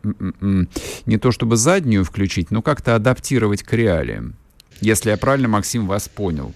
не 1.07 1.17
то 1.17 1.33
чтобы 1.33 1.57
заднюю 1.57 2.05
включить, 2.05 2.51
но 2.51 2.61
как-то 2.61 2.90
как-то 2.91 2.95
адаптировать 2.95 3.63
к 3.63 3.73
реалиям, 3.73 4.35
если 4.81 5.11
я 5.11 5.17
правильно, 5.17 5.49
Максим, 5.49 5.87
вас 5.87 6.09
понял. 6.09 6.53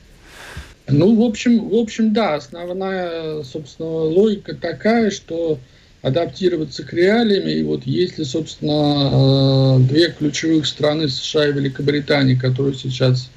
Ну, 0.88 1.14
в 1.14 1.22
общем, 1.22 1.68
в 1.68 1.74
общем, 1.74 2.12
да, 2.12 2.34
основная, 2.34 3.42
собственно, 3.42 3.88
логика 3.88 4.54
такая, 4.54 5.10
что 5.10 5.58
адаптироваться 6.02 6.82
к 6.82 6.92
реалиям, 6.92 7.48
и 7.48 7.62
вот 7.62 7.86
если, 7.86 8.24
собственно, 8.24 9.78
э, 9.78 9.88
две 9.88 10.10
ключевых 10.10 10.66
страны 10.66 11.08
США 11.08 11.48
и 11.48 11.52
Великобритании, 11.52 12.34
которые 12.34 12.74
сейчас 12.74 13.30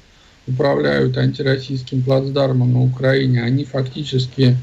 управляют 0.46 1.16
антироссийским 1.16 2.02
плацдармом 2.02 2.72
на 2.72 2.82
Украине, 2.82 3.42
они 3.42 3.64
фактически 3.64 4.56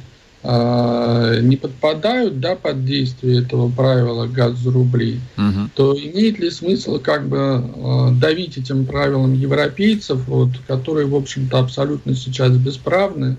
не 0.46 1.58
подпадают 1.58 2.40
да, 2.40 2.56
под 2.56 2.86
действие 2.86 3.42
этого 3.42 3.70
правила 3.70 4.28
газ 4.28 4.58
за 4.58 4.72
рубли, 4.72 5.20
угу. 5.38 5.70
то 5.74 5.98
имеет 5.98 6.40
ли 6.40 6.52
смысл 6.52 7.00
как 7.00 7.28
бы 7.28 7.38
а, 7.40 8.12
давить 8.12 8.58
этим 8.58 8.86
правилам 8.86 9.34
европейцев, 9.34 10.28
вот, 10.28 10.50
которые, 10.68 11.08
в 11.08 11.16
общем-то, 11.16 11.58
абсолютно 11.58 12.14
сейчас 12.16 12.56
бесправны, 12.58 13.38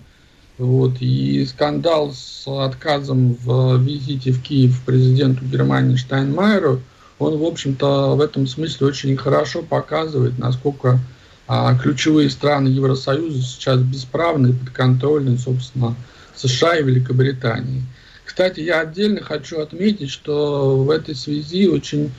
вот, 0.58 0.94
и 1.00 1.44
скандал 1.46 2.12
с 2.12 2.44
отказом 2.46 3.34
в 3.34 3.78
визите 3.78 4.32
в 4.32 4.42
Киев 4.42 4.82
президенту 4.84 5.44
Германии 5.44 5.96
Штайнмайеру, 5.96 6.80
он, 7.18 7.38
в 7.38 7.44
общем-то, 7.44 8.16
в 8.16 8.20
этом 8.20 8.46
смысле 8.46 8.88
очень 8.88 9.16
хорошо 9.16 9.62
показывает, 9.62 10.38
насколько 10.38 10.98
а, 11.46 11.74
ключевые 11.76 12.30
страны 12.30 12.68
Евросоюза 12.68 13.40
сейчас 13.42 13.80
бесправны 13.80 14.48
и 14.48 14.52
подконтрольны, 14.52 15.38
собственно, 15.38 15.94
США 16.36 16.76
и 16.76 16.82
Великобритании. 16.82 17.82
Кстати, 18.24 18.60
я 18.60 18.80
отдельно 18.80 19.22
хочу 19.22 19.60
отметить, 19.60 20.10
что 20.10 20.76
в 20.76 20.90
этой 20.90 21.14
связи 21.14 21.68
очень 21.68 22.10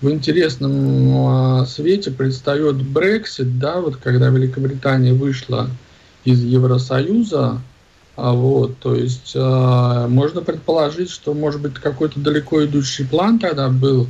в 0.00 0.10
интересном 0.10 1.26
а, 1.26 1.66
свете 1.66 2.10
предстает 2.10 2.76
Брексит, 2.76 3.58
да, 3.58 3.80
вот 3.80 3.96
когда 3.96 4.28
Великобритания 4.28 5.12
вышла 5.12 5.70
из 6.24 6.42
Евросоюза, 6.42 7.60
а 8.16 8.32
вот, 8.32 8.78
то 8.78 8.94
есть 8.94 9.32
э, 9.34 10.06
можно 10.08 10.40
предположить, 10.40 11.10
что 11.10 11.34
может 11.34 11.60
быть 11.60 11.74
какой-то 11.74 12.18
далеко 12.18 12.64
идущий 12.64 13.04
план 13.04 13.38
тогда 13.38 13.68
был, 13.68 14.06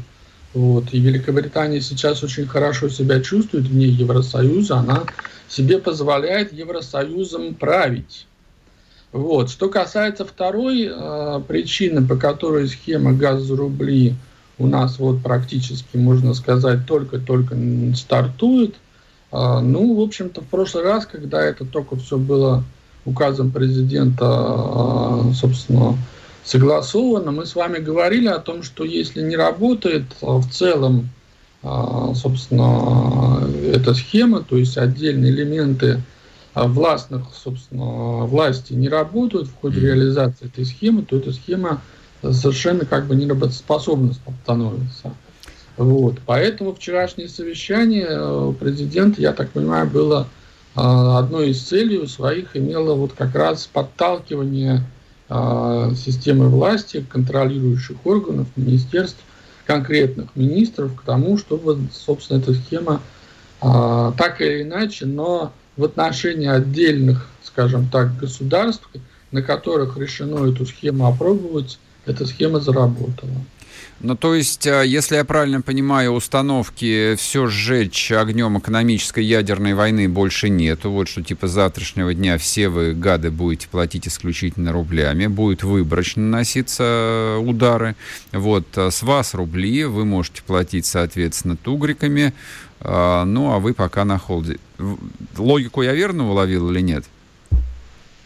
вот, 0.54 0.92
и 0.92 1.00
Великобритания 1.00 1.80
сейчас 1.80 2.22
очень 2.22 2.46
хорошо 2.46 2.88
себя 2.88 3.20
чувствует 3.20 3.66
вне 3.66 3.88
Евросоюза, 3.88 4.76
она 4.78 5.04
себе 5.48 5.78
позволяет 5.78 6.52
Евросоюзом 6.52 7.54
править. 7.54 8.26
Вот. 9.16 9.50
Что 9.50 9.70
касается 9.70 10.26
второй 10.26 10.90
э, 10.90 11.40
причины, 11.48 12.06
по 12.06 12.16
которой 12.16 12.68
схема 12.68 13.14
газ 13.14 13.40
за 13.40 13.56
рубли 13.56 14.14
у 14.58 14.66
нас 14.66 14.98
вот 14.98 15.22
практически, 15.22 15.96
можно 15.96 16.34
сказать, 16.34 16.86
только-только 16.86 17.56
стартует, 17.94 18.74
э, 19.32 19.60
ну, 19.60 19.94
в 19.94 20.00
общем-то, 20.00 20.42
в 20.42 20.44
прошлый 20.44 20.84
раз, 20.84 21.06
когда 21.06 21.42
это 21.42 21.64
только 21.64 21.96
все 21.96 22.18
было 22.18 22.62
указом 23.06 23.52
президента, 23.52 24.26
э, 24.26 25.32
собственно, 25.32 25.96
согласовано, 26.44 27.32
мы 27.32 27.46
с 27.46 27.54
вами 27.54 27.78
говорили 27.78 28.28
о 28.28 28.38
том, 28.38 28.62
что 28.62 28.84
если 28.84 29.22
не 29.22 29.36
работает 29.36 30.04
в 30.20 30.46
целом, 30.50 31.08
э, 31.62 31.68
собственно, 32.14 33.48
эта 33.64 33.94
схема, 33.94 34.42
то 34.42 34.58
есть 34.58 34.76
отдельные 34.76 35.32
элементы 35.32 36.02
властных, 36.64 37.24
собственно, 37.34 38.24
власти 38.24 38.72
не 38.72 38.88
работают 38.88 39.48
в 39.48 39.54
ходе 39.56 39.80
реализации 39.80 40.46
этой 40.46 40.64
схемы, 40.64 41.02
то 41.02 41.16
эта 41.16 41.32
схема 41.32 41.82
совершенно 42.22 42.86
как 42.86 43.06
бы 43.06 43.14
неработоспособна 43.14 44.14
становится. 44.42 45.12
Вот. 45.76 46.16
Поэтому 46.24 46.74
вчерашнее 46.74 47.28
совещание 47.28 48.06
э, 48.08 48.52
президента, 48.58 49.20
я 49.20 49.32
так 49.32 49.50
понимаю, 49.50 49.86
было 49.86 50.26
э, 50.74 50.80
одной 50.80 51.50
из 51.50 51.62
целей 51.62 52.06
своих 52.06 52.56
имело 52.56 52.94
вот 52.94 53.12
как 53.12 53.34
раз 53.34 53.68
подталкивание 53.70 54.82
э, 55.28 55.92
системы 55.94 56.48
власти, 56.48 57.04
контролирующих 57.06 57.98
органов, 58.04 58.46
министерств, 58.56 59.20
конкретных 59.66 60.34
министров 60.34 60.94
к 60.94 61.02
тому, 61.02 61.36
чтобы, 61.36 61.78
собственно, 61.92 62.38
эта 62.38 62.54
схема 62.54 63.02
так 63.58 64.40
или 64.40 64.62
иначе, 64.62 65.06
но 65.06 65.50
в 65.76 65.84
отношении 65.84 66.48
отдельных, 66.48 67.28
скажем 67.42 67.88
так, 67.88 68.16
государств, 68.18 68.88
на 69.32 69.42
которых 69.42 69.96
решено 69.96 70.50
эту 70.50 70.66
схему 70.66 71.06
опробовать, 71.06 71.78
эта 72.06 72.26
схема 72.26 72.60
заработала. 72.60 73.36
Ну, 74.00 74.14
то 74.14 74.34
есть, 74.34 74.66
а, 74.66 74.82
если 74.82 75.16
я 75.16 75.24
правильно 75.24 75.62
понимаю, 75.62 76.12
установки 76.12 77.14
все 77.16 77.46
сжечь 77.46 78.12
огнем 78.12 78.58
экономической 78.58 79.24
ядерной 79.24 79.72
войны 79.72 80.06
больше 80.06 80.50
нет. 80.50 80.84
Вот 80.84 81.08
что 81.08 81.22
типа 81.22 81.48
завтрашнего 81.48 82.12
дня 82.12 82.36
все 82.36 82.68
вы, 82.68 82.92
гады, 82.92 83.30
будете 83.30 83.68
платить 83.68 84.06
исключительно 84.06 84.72
рублями. 84.72 85.28
Будет 85.28 85.62
выборочно 85.62 86.22
наноситься 86.22 87.38
удары. 87.40 87.96
Вот, 88.32 88.66
а, 88.76 88.90
с 88.90 89.02
вас 89.02 89.32
рубли, 89.32 89.84
вы 89.84 90.04
можете 90.04 90.42
платить, 90.42 90.84
соответственно, 90.84 91.56
тугриками. 91.56 92.34
А, 92.80 93.24
ну, 93.24 93.52
а 93.52 93.58
вы 93.58 93.74
пока 93.74 94.04
на 94.04 94.18
холде. 94.18 94.58
Логику 95.36 95.82
я 95.82 95.94
верно 95.94 96.30
уловил 96.30 96.70
или 96.70 96.80
нет? 96.80 97.04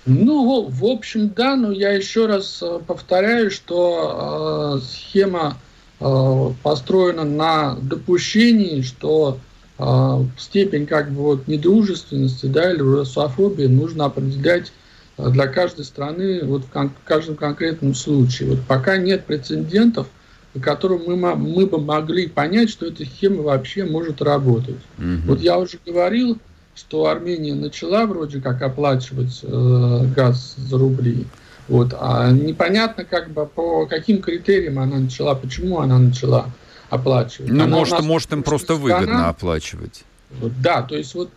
Ну, 0.06 0.66
в 0.68 0.84
общем, 0.84 1.28
да, 1.28 1.56
но 1.56 1.70
я 1.70 1.92
еще 1.92 2.26
раз 2.26 2.60
э, 2.62 2.80
повторяю, 2.86 3.50
что 3.50 4.78
э, 4.80 4.84
схема 4.84 5.58
э, 6.00 6.50
построена 6.62 7.24
на 7.24 7.76
допущении, 7.80 8.80
что 8.80 9.38
э, 9.78 10.24
степень 10.38 10.86
как 10.86 11.10
бы 11.10 11.22
вот 11.22 11.48
недружественности, 11.48 12.46
да, 12.46 12.72
или 12.72 12.80
русофобии 12.80 13.66
нужно 13.66 14.06
определять 14.06 14.72
э, 15.18 15.28
для 15.30 15.46
каждой 15.46 15.84
страны 15.84 16.40
вот 16.44 16.64
в 16.64 16.70
кон- 16.70 16.92
каждом 17.04 17.36
конкретном 17.36 17.94
случае. 17.94 18.50
Вот 18.50 18.60
пока 18.66 18.96
нет 18.96 19.26
прецедентов, 19.26 20.08
по 20.52 20.60
которым 20.60 21.02
мы, 21.06 21.16
мы 21.36 21.66
бы 21.66 21.80
могли 21.80 22.26
понять, 22.28 22.70
что 22.70 22.86
эта 22.86 23.04
схема 23.04 23.42
вообще 23.42 23.84
может 23.84 24.20
работать. 24.20 24.80
Угу. 24.98 25.26
Вот 25.26 25.40
я 25.40 25.58
уже 25.58 25.78
говорил, 25.84 26.38
что 26.74 27.06
Армения 27.06 27.54
начала 27.54 28.06
вроде 28.06 28.40
как 28.40 28.62
оплачивать 28.62 29.40
э, 29.42 30.06
газ 30.14 30.54
за 30.56 30.78
рубли. 30.78 31.26
Вот, 31.68 31.94
а 31.98 32.30
непонятно, 32.32 33.04
как 33.04 33.30
бы 33.30 33.46
по 33.46 33.86
каким 33.86 34.20
критериям 34.20 34.80
она 34.80 34.98
начала, 34.98 35.36
почему 35.36 35.78
она 35.78 35.98
начала 35.98 36.46
оплачивать. 36.88 37.50
Ну, 37.50 37.62
она 37.62 37.76
может, 37.76 38.00
может 38.00 38.32
им 38.32 38.42
просто 38.42 38.74
страна, 38.74 38.98
выгодно 38.98 39.28
оплачивать. 39.28 40.04
Вот, 40.30 40.52
да, 40.60 40.82
то 40.82 40.96
есть 40.96 41.14
вот 41.14 41.30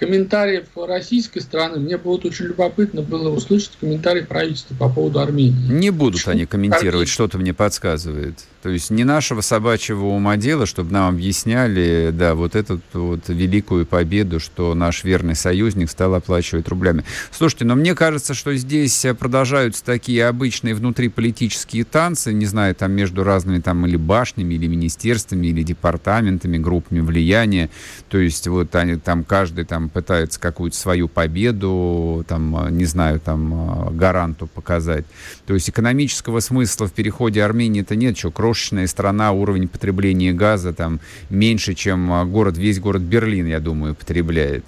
комментариев 0.00 0.64
российской 0.74 1.40
стороны, 1.40 1.78
мне 1.78 1.98
будет 1.98 2.24
очень 2.24 2.46
любопытно 2.46 3.02
было 3.02 3.28
услышать 3.28 3.72
комментарии 3.78 4.22
правительства 4.22 4.74
по 4.74 4.88
поводу 4.88 5.20
Армении. 5.20 5.70
Не 5.70 5.90
будут 5.90 6.20
Почему? 6.20 6.32
они 6.32 6.46
комментировать, 6.46 7.08
что-то 7.08 7.36
мне 7.36 7.52
подсказывает. 7.52 8.38
То 8.62 8.70
есть 8.70 8.90
не 8.90 9.04
нашего 9.04 9.42
собачьего 9.42 10.06
ума 10.06 10.36
дело, 10.36 10.64
чтобы 10.66 10.92
нам 10.92 11.14
объясняли, 11.14 12.10
да, 12.12 12.34
вот 12.34 12.56
эту 12.56 12.80
вот 12.94 13.28
великую 13.28 13.86
победу, 13.86 14.40
что 14.40 14.74
наш 14.74 15.04
верный 15.04 15.34
союзник 15.34 15.90
стал 15.90 16.14
оплачивать 16.14 16.68
рублями. 16.68 17.04
Слушайте, 17.30 17.66
но 17.66 17.74
мне 17.74 17.94
кажется, 17.94 18.32
что 18.32 18.54
здесь 18.54 19.06
продолжаются 19.18 19.84
такие 19.84 20.26
обычные 20.26 20.74
внутриполитические 20.74 21.84
танцы, 21.84 22.32
не 22.32 22.46
знаю, 22.46 22.74
там 22.74 22.92
между 22.92 23.22
разными 23.22 23.60
там 23.60 23.86
или 23.86 23.96
башнями, 23.96 24.54
или 24.54 24.66
министерствами, 24.66 25.48
или 25.48 25.62
департаментами, 25.62 26.56
группами 26.56 27.00
влияния. 27.00 27.68
То 28.08 28.18
есть 28.18 28.46
вот 28.48 28.74
они 28.74 28.96
там 28.96 29.24
каждый 29.24 29.64
там 29.66 29.89
пытается 29.92 30.40
какую-то 30.40 30.76
свою 30.76 31.08
победу, 31.08 32.24
там, 32.28 32.76
не 32.76 32.84
знаю, 32.84 33.20
там 33.20 33.96
гаранту 33.96 34.46
показать. 34.46 35.04
То 35.46 35.54
есть 35.54 35.68
экономического 35.68 36.40
смысла 36.40 36.86
в 36.86 36.92
переходе 36.92 37.42
Армении-то 37.42 37.96
нет, 37.96 38.16
что 38.16 38.30
крошечная 38.30 38.86
страна, 38.86 39.32
уровень 39.32 39.68
потребления 39.68 40.32
газа 40.32 40.72
там 40.72 41.00
меньше, 41.28 41.74
чем 41.74 42.12
а, 42.12 42.24
город, 42.24 42.56
весь 42.56 42.80
город 42.80 43.02
Берлин, 43.02 43.46
я 43.46 43.60
думаю, 43.60 43.94
потребляет. 43.94 44.64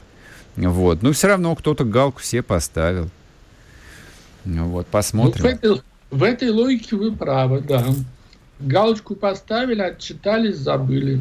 Вот. 0.57 1.02
Но 1.02 1.12
все 1.12 1.29
равно 1.29 1.55
кто-то 1.55 1.85
галку 1.85 2.21
все 2.21 2.43
поставил. 2.43 3.09
Вот, 4.45 4.87
посмотрим. 4.87 5.45
Ну, 5.45 5.50
в, 5.50 5.52
этой, 5.52 5.83
в 6.11 6.23
этой 6.23 6.50
логике 6.50 6.97
вы 6.97 7.12
правы, 7.12 7.61
да. 7.61 7.85
Галочку 8.59 9.14
поставили, 9.14 9.81
отчитались, 9.81 10.57
забыли. 10.57 11.21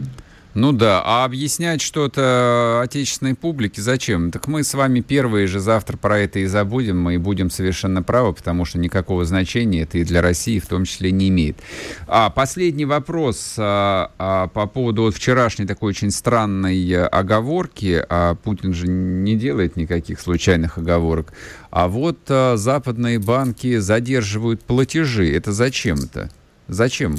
Ну 0.54 0.74
да, 0.74 1.02
а 1.06 1.24
объяснять 1.24 1.80
что-то 1.80 2.82
отечественной 2.84 3.36
публике 3.36 3.82
зачем? 3.82 4.32
Так 4.32 4.48
мы 4.48 4.66
с 4.66 4.74
вами 4.74 5.00
первые 5.00 5.48
же 5.48 5.62
завтра 5.62 5.96
про 5.96 6.20
это 6.20 6.40
и 6.40 6.46
забудем, 6.46 7.00
мы 7.00 7.16
и 7.16 7.18
будем 7.18 7.50
совершенно 7.50 8.04
правы, 8.04 8.34
потому 8.34 8.66
что 8.66 8.78
никакого 8.78 9.24
значения 9.24 9.84
это 9.84 10.00
и 10.00 10.04
для 10.04 10.22
России 10.22 10.60
в 10.60 10.68
том 10.68 10.84
числе 10.84 11.14
не 11.14 11.30
имеет. 11.30 11.58
А 12.06 12.30
последний 12.30 12.84
вопрос 12.84 13.56
а, 13.58 14.12
а, 14.18 14.48
по 14.48 14.68
поводу 14.68 15.04
вот 15.04 15.16
вчерашней 15.16 15.66
такой 15.66 15.92
очень 15.92 16.12
странной 16.12 17.06
оговорки, 17.06 18.06
а 18.10 18.36
Путин 18.36 18.74
же 18.74 18.88
не 18.90 19.38
делает 19.38 19.78
никаких 19.78 20.20
случайных 20.20 20.78
оговорок, 20.78 21.32
а 21.70 21.88
вот 21.88 22.20
а, 22.28 22.58
западные 22.58 23.20
банки 23.20 23.78
задерживают 23.78 24.62
платежи, 24.64 25.34
это 25.34 25.54
зачем-то? 25.54 26.30
Зачем? 26.68 27.16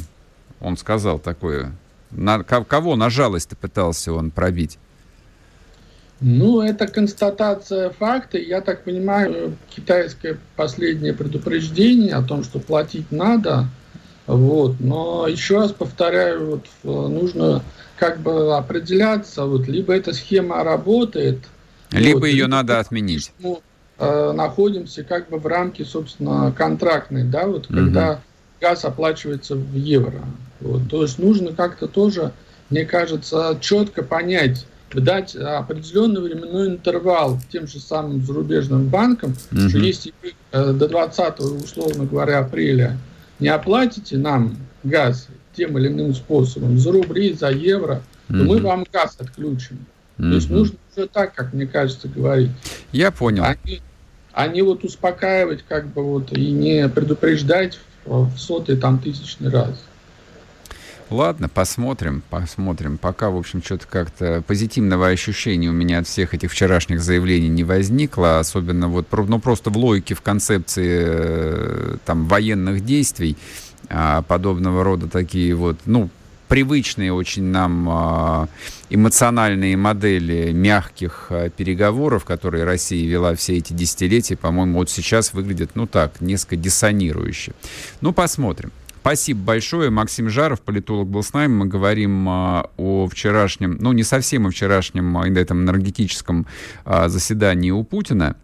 Он 0.61 0.77
сказал 0.77 1.18
такое 1.18 1.73
на, 2.12 2.42
кого 2.42 2.96
на 2.96 3.11
жалость 3.11 3.57
пытался 3.59 4.12
он 4.12 4.31
пробить? 4.31 4.79
Ну, 6.20 6.61
это 6.61 6.87
констатация 6.87 7.90
факта. 7.90 8.38
Я 8.38 8.61
так 8.61 8.85
понимаю, 8.85 9.57
китайское 9.75 10.38
последнее 10.55 11.12
предупреждение 11.12 12.14
о 12.14 12.22
том, 12.22 12.44
что 12.44 12.61
платить 12.61 13.11
надо. 13.11 13.66
Вот. 14.27 14.77
Но 14.79 15.27
еще 15.27 15.57
раз 15.59 15.72
повторяю, 15.72 16.61
вот, 16.85 17.11
нужно 17.11 17.62
как 17.96 18.20
бы 18.20 18.57
определяться, 18.57 19.44
вот, 19.44 19.68
либо 19.68 19.94
эта 19.94 20.12
схема 20.12 20.64
работает, 20.64 21.38
либо 21.92 22.18
вот, 22.18 22.27
ее 22.27 22.35
либо 22.35 22.48
надо 22.48 22.81
отменить. 22.81 23.33
Мы 23.38 23.59
э, 23.98 24.33
находимся 24.33 25.05
как 25.05 25.29
бы 25.29 25.38
в 25.38 25.46
рамке, 25.46 25.85
собственно, 25.85 26.53
контрактной, 26.53 27.25
да, 27.25 27.46
вот, 27.46 27.66
угу. 27.66 27.75
когда 27.75 28.20
газ 28.62 28.85
оплачивается 28.85 29.57
в 29.57 29.75
евро. 29.75 30.22
Вот. 30.61 30.88
То 30.88 31.03
есть 31.03 31.18
нужно 31.18 31.53
как-то 31.53 31.88
тоже, 31.88 32.33
мне 32.70 32.85
кажется, 32.85 33.59
четко 33.61 34.03
понять, 34.03 34.64
дать 34.94 35.35
определенный 35.35 36.20
временной 36.20 36.68
интервал 36.68 37.40
тем 37.51 37.66
же 37.66 37.81
самым 37.81 38.25
зарубежным 38.25 38.88
банкам, 38.88 39.35
угу. 39.51 39.68
что 39.68 39.79
если 39.79 40.14
вы 40.22 40.35
э, 40.53 40.72
до 40.72 40.88
20 40.88 41.40
условно 41.40 42.05
говоря, 42.05 42.38
апреля 42.40 42.98
не 43.40 43.48
оплатите 43.48 44.16
нам 44.16 44.57
газ 44.85 45.29
тем 45.57 45.77
или 45.79 45.88
иным 45.88 46.14
способом, 46.14 46.79
за 46.79 46.92
рубли, 46.92 47.33
за 47.33 47.51
евро, 47.51 48.03
угу. 48.29 48.38
то 48.38 48.44
мы 48.44 48.59
вам 48.61 48.87
газ 48.92 49.16
отключим. 49.18 49.85
Угу. 50.18 50.29
То 50.29 50.35
есть 50.35 50.51
нужно 50.51 50.77
уже 50.96 51.09
так, 51.09 51.35
как 51.35 51.53
мне 51.53 51.66
кажется, 51.66 52.07
говорить. 52.07 52.51
Я 52.92 53.11
понял. 53.11 53.44
Они, 53.44 53.81
они 54.33 54.62
вот 54.62 54.85
успокаивать 54.85 55.64
как 55.68 55.88
бы 55.88 56.03
вот 56.03 56.33
и 56.33 56.53
не 56.53 56.88
предупреждать 56.88 57.79
в 58.05 58.37
сотый 58.37 58.77
там 58.77 58.99
тысячный 58.99 59.51
раз. 59.51 59.77
Ладно, 61.12 61.51
посмотрим, 61.51 62.23
посмотрим. 62.31 62.97
Пока, 62.97 63.29
в 63.29 63.37
общем, 63.37 63.62
что-то 63.62 63.87
как-то 63.87 64.43
позитивного 64.47 65.09
ощущения 65.09 65.69
у 65.69 65.73
меня 65.73 65.99
от 65.99 66.07
всех 66.07 66.33
этих 66.33 66.51
вчерашних 66.51 67.03
заявлений 67.03 67.49
не 67.49 67.65
возникло, 67.65 68.38
особенно 68.38 68.88
вот, 68.88 69.07
ну, 69.11 69.38
просто 69.38 69.69
в 69.69 69.77
логике, 69.77 70.15
в 70.15 70.23
концепции 70.23 71.03
э, 71.05 71.97
там 72.07 72.27
военных 72.29 72.83
действий, 72.85 73.37
а, 73.91 74.23
подобного 74.23 74.85
рода 74.85 75.07
такие 75.07 75.55
вот, 75.55 75.77
ну, 75.85 76.09
привычные 76.53 77.15
очень 77.15 77.45
нам 77.45 77.88
а, 77.88 78.49
эмоциональные 78.91 79.75
модели 79.79 80.53
мягких 80.53 81.29
а, 81.31 81.49
переговоров, 81.49 82.27
которые 82.27 82.65
Россия 82.65 83.09
вела 83.09 83.35
все 83.35 83.57
эти 83.57 83.73
десятилетия, 83.73 84.37
по-моему, 84.37 84.81
вот 84.81 84.91
сейчас 84.91 85.33
выглядят, 85.33 85.71
ну 85.77 85.87
так, 85.87 86.21
несколько 86.21 86.57
диссонирующе. 86.57 87.55
Ну, 88.03 88.12
посмотрим. 88.12 88.71
Спасибо 89.01 89.41
большое. 89.41 89.88
Максим 89.88 90.29
Жаров, 90.29 90.61
политолог, 90.61 91.09
был 91.09 91.23
с 91.23 91.33
нами. 91.33 91.53
Мы 91.55 91.65
говорим 91.65 92.29
а, 92.29 92.71
о 92.77 93.09
вчерашнем, 93.09 93.79
ну, 93.81 93.93
не 93.93 94.03
совсем 94.03 94.47
о 94.47 94.51
вчерашнем, 94.51 95.17
а, 95.17 95.27
этом 95.27 95.62
энергетическом 95.62 96.47
а, 96.85 97.09
заседании 97.09 97.71
у 97.71 97.83
Путина. 97.83 98.37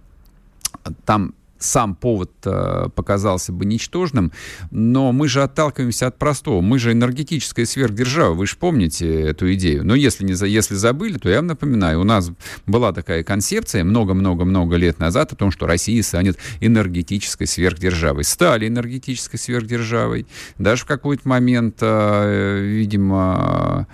Там 1.04 1.34
сам 1.58 1.94
повод 1.94 2.30
э, 2.44 2.88
показался 2.94 3.52
бы 3.52 3.64
ничтожным, 3.64 4.32
но 4.70 5.12
мы 5.12 5.28
же 5.28 5.42
отталкиваемся 5.42 6.06
от 6.06 6.18
простого. 6.18 6.60
Мы 6.60 6.78
же 6.78 6.92
энергетическая 6.92 7.66
сверхдержава, 7.66 8.34
вы 8.34 8.46
же 8.46 8.56
помните 8.56 9.22
эту 9.22 9.52
идею. 9.54 9.84
Но 9.84 9.94
если, 9.94 10.24
не, 10.24 10.32
если 10.48 10.74
забыли, 10.74 11.18
то 11.18 11.28
я 11.28 11.36
вам 11.36 11.48
напоминаю, 11.48 12.00
у 12.00 12.04
нас 12.04 12.30
была 12.66 12.92
такая 12.92 13.22
концепция 13.22 13.84
много-много-много 13.84 14.76
лет 14.76 14.98
назад 14.98 15.32
о 15.32 15.36
том, 15.36 15.50
что 15.50 15.66
Россия 15.66 16.02
станет 16.02 16.38
энергетической 16.60 17.46
сверхдержавой. 17.46 18.24
Стали 18.24 18.68
энергетической 18.68 19.38
сверхдержавой. 19.38 20.26
Даже 20.58 20.82
в 20.82 20.86
какой-то 20.86 21.28
момент, 21.28 21.78
э, 21.80 22.60
видимо, 22.60 23.86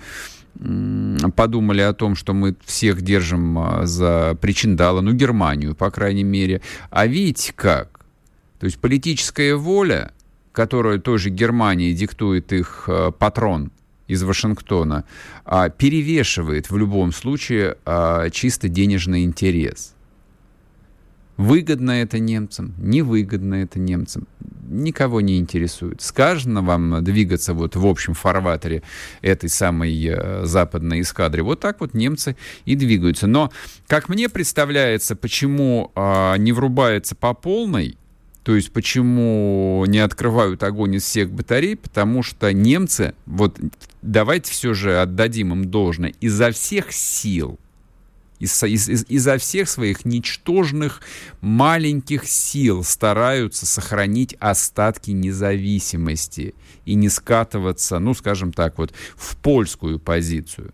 подумали 1.35 1.81
о 1.81 1.93
том, 1.93 2.15
что 2.15 2.33
мы 2.33 2.55
всех 2.65 3.01
держим 3.01 3.57
а, 3.57 3.85
за 3.85 4.37
причиндала, 4.39 5.01
ну, 5.01 5.13
Германию, 5.13 5.75
по 5.75 5.91
крайней 5.91 6.23
мере. 6.23 6.61
А 6.89 7.07
видите 7.07 7.53
как? 7.53 8.05
То 8.59 8.65
есть 8.65 8.79
политическая 8.79 9.55
воля, 9.55 10.13
которую 10.51 11.01
тоже 11.01 11.29
Германии 11.29 11.93
диктует 11.93 12.53
их 12.53 12.85
а, 12.87 13.11
патрон 13.11 13.71
из 14.07 14.23
Вашингтона, 14.23 15.03
а, 15.45 15.69
перевешивает 15.69 16.69
в 16.69 16.77
любом 16.77 17.11
случае 17.11 17.77
чисто 18.31 18.69
денежный 18.69 19.23
интерес. 19.23 19.94
Выгодно 21.37 21.91
это 21.91 22.17
немцам, 22.17 22.73
невыгодно 22.77 23.55
это 23.55 23.77
немцам, 23.77 24.25
никого 24.69 25.19
не 25.19 25.37
интересует. 25.37 26.01
Сказано 26.01 26.61
вам 26.61 27.03
двигаться 27.03 27.53
вот 27.53 27.75
в 27.75 27.85
общем 27.85 28.13
фарватере 28.13 28.83
этой 29.21 29.49
самой 29.49 29.93
э, 30.07 30.45
западной 30.45 31.01
эскадры. 31.01 31.43
Вот 31.43 31.59
так 31.59 31.81
вот 31.81 31.93
немцы 31.93 32.37
и 32.63 32.75
двигаются. 32.75 33.27
Но, 33.27 33.51
как 33.87 34.07
мне 34.07 34.29
представляется, 34.29 35.17
почему 35.17 35.91
э, 35.93 36.35
не 36.37 36.53
врубается 36.53 37.15
по 37.15 37.33
полной, 37.33 37.97
то 38.43 38.55
есть 38.55 38.71
почему 38.71 39.83
не 39.87 39.99
открывают 39.99 40.63
огонь 40.63 40.95
из 40.95 41.03
всех 41.03 41.31
батарей, 41.31 41.75
потому 41.75 42.23
что 42.23 42.53
немцы, 42.53 43.13
вот 43.25 43.59
давайте 44.01 44.51
все 44.53 44.73
же 44.73 45.01
отдадим 45.01 45.51
им 45.51 45.65
должное, 45.65 46.13
изо 46.21 46.51
всех 46.51 46.93
сил– 46.93 47.59
из, 48.39 48.63
из, 48.63 48.89
из, 48.89 49.05
изо 49.07 49.37
всех 49.37 49.69
своих 49.69 50.05
ничтожных 50.05 51.01
маленьких 51.41 52.27
сил 52.27 52.83
стараются 52.83 53.65
сохранить 53.65 54.35
остатки 54.39 55.11
независимости 55.11 56.53
и 56.85 56.95
не 56.95 57.09
скатываться, 57.09 57.99
ну, 57.99 58.13
скажем 58.13 58.51
так, 58.51 58.77
вот 58.77 58.93
в 59.15 59.37
польскую 59.37 59.99
позицию. 59.99 60.73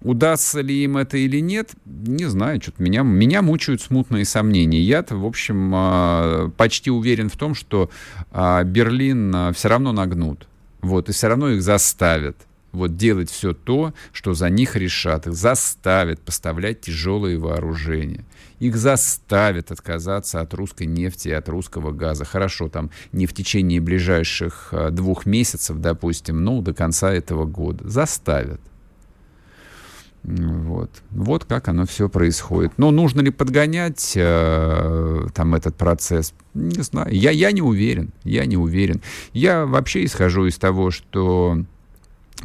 Удастся 0.00 0.60
ли 0.60 0.84
им 0.84 0.96
это 0.96 1.18
или 1.18 1.40
нет, 1.40 1.72
не 1.84 2.26
знаю, 2.26 2.62
что-то 2.62 2.80
меня, 2.80 3.02
меня 3.02 3.42
мучают 3.42 3.82
смутные 3.82 4.24
сомнения. 4.24 4.80
Я-то, 4.80 5.16
в 5.16 5.26
общем, 5.26 5.72
а, 5.74 6.50
почти 6.56 6.90
уверен 6.90 7.28
в 7.28 7.36
том, 7.36 7.56
что 7.56 7.90
а, 8.30 8.62
Берлин 8.62 9.34
а, 9.34 9.52
все 9.52 9.68
равно 9.68 9.92
нагнут. 9.92 10.46
Вот, 10.82 11.08
и 11.08 11.12
все 11.12 11.26
равно 11.26 11.50
их 11.50 11.62
заставят 11.62 12.36
вот 12.78 12.96
делать 12.96 13.30
все 13.30 13.52
то, 13.52 13.92
что 14.12 14.34
за 14.34 14.48
них 14.48 14.76
решат. 14.76 15.26
Их 15.26 15.34
заставят 15.34 16.20
поставлять 16.20 16.80
тяжелые 16.80 17.38
вооружения. 17.38 18.24
Их 18.58 18.76
заставят 18.76 19.70
отказаться 19.70 20.40
от 20.40 20.54
русской 20.54 20.86
нефти 20.86 21.28
и 21.28 21.32
от 21.32 21.48
русского 21.48 21.92
газа. 21.92 22.24
Хорошо, 22.24 22.68
там 22.68 22.90
не 23.12 23.26
в 23.26 23.34
течение 23.34 23.80
ближайших 23.80 24.68
а, 24.72 24.90
двух 24.90 25.26
месяцев, 25.26 25.78
допустим, 25.78 26.42
но 26.42 26.60
до 26.62 26.72
конца 26.72 27.12
этого 27.12 27.44
года. 27.44 27.88
Заставят. 27.88 28.60
Вот. 30.24 30.90
вот 31.10 31.44
как 31.44 31.68
оно 31.68 31.86
все 31.86 32.08
происходит. 32.08 32.72
Но 32.76 32.90
нужно 32.90 33.20
ли 33.20 33.30
подгонять 33.30 34.12
э, 34.14 35.26
там 35.32 35.54
этот 35.54 35.76
процесс? 35.76 36.34
Не 36.54 36.82
знаю. 36.82 37.14
Я, 37.14 37.30
я 37.30 37.52
не 37.52 37.62
уверен. 37.62 38.10
Я 38.24 38.44
не 38.44 38.56
уверен. 38.56 39.00
Я 39.32 39.64
вообще 39.64 40.04
исхожу 40.04 40.46
из 40.46 40.58
того, 40.58 40.90
что 40.90 41.62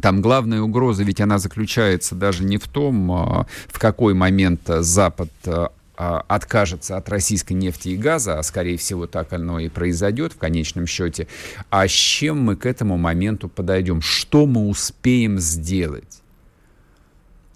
там 0.02 0.22
главная 0.22 0.62
угроза, 0.62 1.04
ведь 1.04 1.22
она 1.22 1.38
заключается 1.38 2.16
даже 2.16 2.44
не 2.44 2.58
в 2.58 2.68
том, 2.68 3.12
а, 3.12 3.48
в 3.68 3.80
какой 3.80 4.14
момент 4.14 4.62
Запад 4.66 5.30
а, 5.46 5.72
а, 5.96 6.26
откажется 6.28 6.98
от 6.98 7.08
российской 7.10 7.54
нефти 7.54 7.90
и 7.90 7.98
газа, 7.98 8.40
а 8.40 8.44
скорее 8.44 8.78
всего 8.78 9.08
так 9.08 9.32
оно 9.34 9.60
и 9.60 9.70
произойдет 9.70 10.34
в 10.34 10.38
конечном 10.38 10.88
счете, 10.88 11.28
а 11.70 11.88
с 11.88 11.92
чем 11.92 12.42
мы 12.42 12.56
к 12.56 12.66
этому 12.66 12.98
моменту 12.98 13.48
подойдем, 13.48 14.02
что 14.02 14.46
мы 14.46 14.68
успеем 14.68 15.40
сделать. 15.40 16.22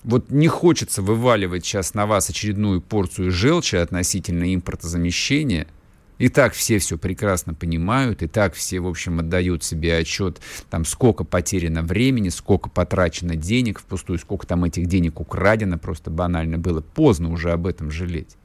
Вот 0.03 0.29
не 0.29 0.47
хочется 0.47 1.01
вываливать 1.01 1.65
сейчас 1.65 1.93
на 1.93 2.05
вас 2.05 2.29
очередную 2.29 2.79
порцию 2.79 3.31
желчи 3.31 3.75
относительно 3.75 4.53
импортозамещения– 4.53 5.67
и 6.17 6.29
так 6.29 6.53
все 6.53 6.79
все 6.79 6.97
прекрасно 6.97 7.53
понимают, 7.53 8.23
и 8.23 8.27
так 8.27 8.53
все, 8.53 8.79
в 8.79 8.87
общем, 8.87 9.19
отдают 9.19 9.63
себе 9.63 9.97
отчет, 9.97 10.41
там, 10.69 10.85
сколько 10.85 11.23
потеряно 11.23 11.83
времени, 11.83 12.29
сколько 12.29 12.69
потрачено 12.69 13.35
денег 13.35 13.79
впустую, 13.79 14.19
сколько 14.19 14.47
там 14.47 14.63
этих 14.63 14.87
денег 14.87 15.19
украдено, 15.19 15.77
просто 15.77 16.09
банально 16.09 16.57
было. 16.57 16.81
Поздно 16.81 17.31
уже 17.31 17.51
об 17.51 17.67
этом 17.67 17.91
жалеть. 17.91 18.35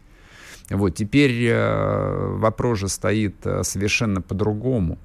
Вот, 0.70 0.94
теперь 0.94 1.46
э, 1.46 2.37
вопрос 2.37 2.78
же 2.78 2.88
стоит 2.88 3.35
э, 3.44 3.62
совершенно 3.62 4.20
по-другому. 4.22 4.98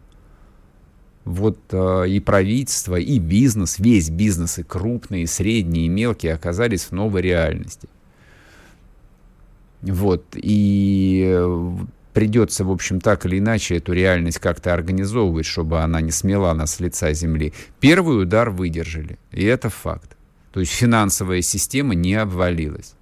Вот 1.26 1.60
э, 1.72 2.08
и 2.08 2.20
правительство, 2.20 2.96
и 2.96 3.20
бизнес, 3.20 3.80
весь 3.80 4.10
бизнес, 4.10 4.60
и 4.60 4.64
крупные, 4.64 5.24
и 5.24 5.28
средние, 5.28 5.88
и 5.88 5.90
мелкие 5.90 6.34
оказались 6.34 6.86
в 6.86 6.92
новой 6.92 7.22
реальности. 7.22 7.90
Вот, 9.82 10.24
и 10.36 11.26
э, 11.28 11.78
придется, 12.18 12.66
в 12.66 12.72
общем, 12.72 13.00
так 13.00 13.28
или 13.28 13.38
иначе 13.38 13.78
эту 13.78 13.94
реальность 13.94 14.40
как-то 14.40 14.74
организовывать, 14.74 15.46
чтобы 15.46 15.82
она 15.82 16.02
не 16.02 16.10
смела 16.10 16.52
нас 16.56 16.74
с 16.74 16.80
лица 16.80 17.14
земли. 17.14 17.54
Первый 17.80 18.24
удар 18.24 18.50
выдержали, 18.50 19.20
и 19.32 19.44
это 19.46 19.70
факт. 19.70 20.18
То 20.52 20.60
есть 20.60 20.72
финансовая 20.72 21.44
система 21.44 21.94
не 21.94 22.16
обвалилась. 22.16 22.96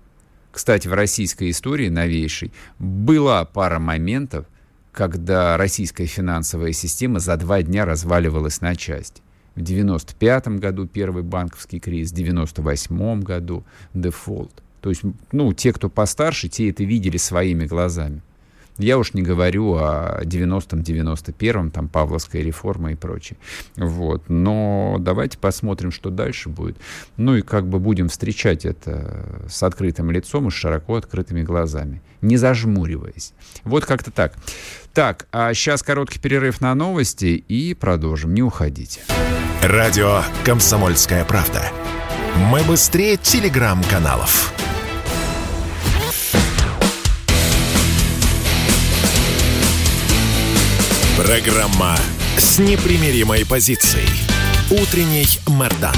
Кстати, 0.51 0.89
в 0.89 0.93
российской 0.93 1.51
истории 1.51 1.87
новейшей 1.87 2.51
была 2.77 3.45
пара 3.45 3.79
моментов, 3.79 4.47
когда 4.91 5.55
российская 5.55 6.07
финансовая 6.07 6.73
система 6.73 7.19
за 7.19 7.37
два 7.37 7.61
дня 7.61 7.85
разваливалась 7.85 8.59
на 8.59 8.75
части. 8.75 9.21
В 9.55 9.61
95 9.61 10.59
году 10.59 10.87
первый 10.87 11.23
банковский 11.23 11.79
кризис, 11.79 12.11
в 12.11 12.15
98 12.15 13.21
году 13.21 13.63
дефолт. 13.93 14.61
То 14.81 14.89
есть, 14.89 15.03
ну, 15.31 15.53
те, 15.53 15.71
кто 15.71 15.89
постарше, 15.89 16.49
те 16.49 16.69
это 16.69 16.83
видели 16.83 17.15
своими 17.15 17.65
глазами. 17.65 18.21
Я 18.77 18.97
уж 18.97 19.13
не 19.13 19.21
говорю 19.21 19.75
о 19.75 20.21
90-м, 20.23 20.81
91-м, 20.81 21.71
там, 21.71 21.87
Павловская 21.87 22.41
реформа 22.41 22.91
и 22.91 22.95
прочее. 22.95 23.37
Вот. 23.77 24.23
Но 24.27 24.97
давайте 24.99 25.37
посмотрим, 25.37 25.91
что 25.91 26.09
дальше 26.09 26.49
будет. 26.49 26.77
Ну 27.17 27.35
и 27.35 27.41
как 27.41 27.67
бы 27.67 27.79
будем 27.79 28.09
встречать 28.09 28.65
это 28.65 29.45
с 29.49 29.63
открытым 29.63 30.11
лицом 30.11 30.47
и 30.47 30.51
с 30.51 30.53
широко 30.53 30.95
открытыми 30.95 31.41
глазами, 31.41 32.01
не 32.21 32.37
зажмуриваясь. 32.37 33.33
Вот 33.63 33.85
как-то 33.85 34.11
так. 34.11 34.33
Так, 34.93 35.27
а 35.31 35.53
сейчас 35.53 35.83
короткий 35.83 36.19
перерыв 36.19 36.61
на 36.61 36.73
новости 36.75 37.43
и 37.47 37.73
продолжим. 37.73 38.33
Не 38.33 38.43
уходите. 38.43 39.01
Радио 39.61 40.21
«Комсомольская 40.43 41.25
правда». 41.25 41.63
Мы 42.51 42.61
быстрее 42.63 43.17
телеграм-каналов. 43.17 44.53
Программа 51.17 51.95
с 52.37 52.59
непримиримой 52.59 53.45
позицией. 53.45 54.09
Утренний 54.69 55.25
Мордан. 55.47 55.95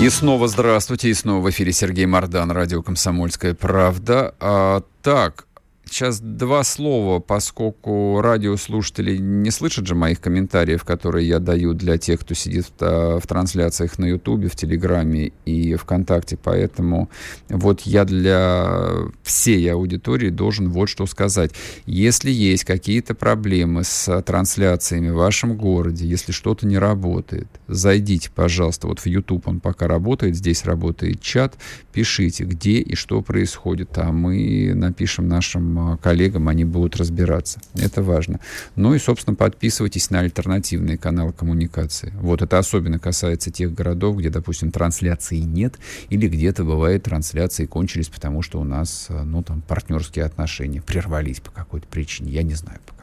И 0.00 0.08
снова 0.08 0.48
здравствуйте, 0.48 1.10
и 1.10 1.14
снова 1.14 1.42
в 1.44 1.50
эфире 1.50 1.72
Сергей 1.72 2.06
Мордан, 2.06 2.50
радио 2.50 2.82
«Комсомольская 2.82 3.52
правда». 3.52 4.34
А, 4.40 4.80
так, 5.02 5.44
Сейчас 5.90 6.20
два 6.20 6.62
слова, 6.62 7.18
поскольку 7.18 8.20
радиослушатели 8.20 9.16
не 9.16 9.50
слышат 9.50 9.88
же 9.88 9.96
моих 9.96 10.20
комментариев, 10.20 10.84
которые 10.84 11.26
я 11.26 11.40
даю 11.40 11.74
для 11.74 11.98
тех, 11.98 12.20
кто 12.20 12.32
сидит 12.32 12.66
в, 12.78 13.18
в 13.18 13.26
трансляциях 13.26 13.98
на 13.98 14.04
Ютубе, 14.04 14.46
в 14.48 14.54
Телеграме 14.54 15.32
и 15.44 15.74
ВКонтакте. 15.74 16.38
Поэтому 16.40 17.10
вот 17.48 17.80
я 17.80 18.04
для 18.04 18.88
всей 19.24 19.66
аудитории 19.72 20.28
должен 20.28 20.70
вот 20.70 20.88
что 20.88 21.06
сказать. 21.06 21.50
Если 21.86 22.30
есть 22.30 22.62
какие-то 22.62 23.16
проблемы 23.16 23.82
с 23.82 24.22
трансляциями 24.22 25.10
в 25.10 25.16
вашем 25.16 25.56
городе, 25.56 26.06
если 26.06 26.30
что-то 26.30 26.68
не 26.68 26.78
работает, 26.78 27.48
зайдите, 27.66 28.30
пожалуйста, 28.32 28.86
вот 28.86 29.00
в 29.00 29.06
YouTube 29.06 29.48
он 29.48 29.58
пока 29.58 29.88
работает, 29.88 30.36
здесь 30.36 30.64
работает 30.64 31.20
чат, 31.20 31.56
пишите, 31.92 32.44
где 32.44 32.74
и 32.74 32.94
что 32.94 33.22
происходит, 33.22 33.98
а 33.98 34.12
мы 34.12 34.72
напишем 34.72 35.26
нашим 35.26 35.79
а, 35.80 35.96
коллегам, 35.96 36.48
они 36.48 36.64
будут 36.64 36.96
разбираться. 36.96 37.60
Это 37.74 38.02
важно. 38.02 38.40
Ну 38.76 38.94
и, 38.94 38.98
собственно, 38.98 39.34
подписывайтесь 39.34 40.10
на 40.10 40.20
альтернативные 40.20 40.98
каналы 40.98 41.32
коммуникации. 41.32 42.12
Вот 42.20 42.42
это 42.42 42.58
особенно 42.58 42.98
касается 42.98 43.50
тех 43.50 43.72
городов, 43.72 44.18
где, 44.18 44.30
допустим, 44.30 44.70
трансляции 44.70 45.38
нет, 45.38 45.74
или 46.08 46.28
где-то 46.28 46.64
бывает 46.64 47.04
трансляции 47.04 47.66
кончились, 47.66 48.08
потому 48.08 48.42
что 48.42 48.60
у 48.60 48.64
нас, 48.64 49.06
а, 49.08 49.24
ну, 49.24 49.42
там, 49.42 49.62
партнерские 49.62 50.24
отношения 50.24 50.82
прервались 50.82 51.40
по 51.40 51.50
какой-то 51.50 51.86
причине. 51.86 52.32
Я 52.32 52.42
не 52.42 52.54
знаю, 52.54 52.80
по 52.86 52.99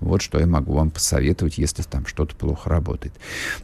вот 0.00 0.22
что 0.22 0.38
я 0.38 0.46
могу 0.46 0.74
вам 0.74 0.90
посоветовать, 0.90 1.58
если 1.58 1.82
там 1.82 2.06
что-то 2.06 2.34
плохо 2.34 2.70
работает. 2.70 3.14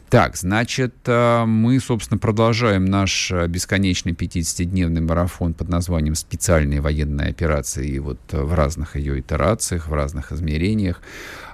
Так, 0.09 0.35
значит, 0.35 0.93
э, 1.05 1.45
мы, 1.45 1.79
собственно, 1.79 2.17
продолжаем 2.17 2.85
наш 2.85 3.31
э, 3.31 3.47
бесконечный 3.47 4.13
50-дневный 4.13 5.01
марафон 5.01 5.53
под 5.53 5.69
названием 5.69 6.15
«Специальные 6.15 6.81
военные 6.81 7.29
операции» 7.29 7.87
и 7.87 7.99
вот 7.99 8.19
в 8.31 8.53
разных 8.53 8.95
ее 8.95 9.19
итерациях, 9.19 9.87
в 9.87 9.93
разных 9.93 10.31
измерениях 10.31 11.01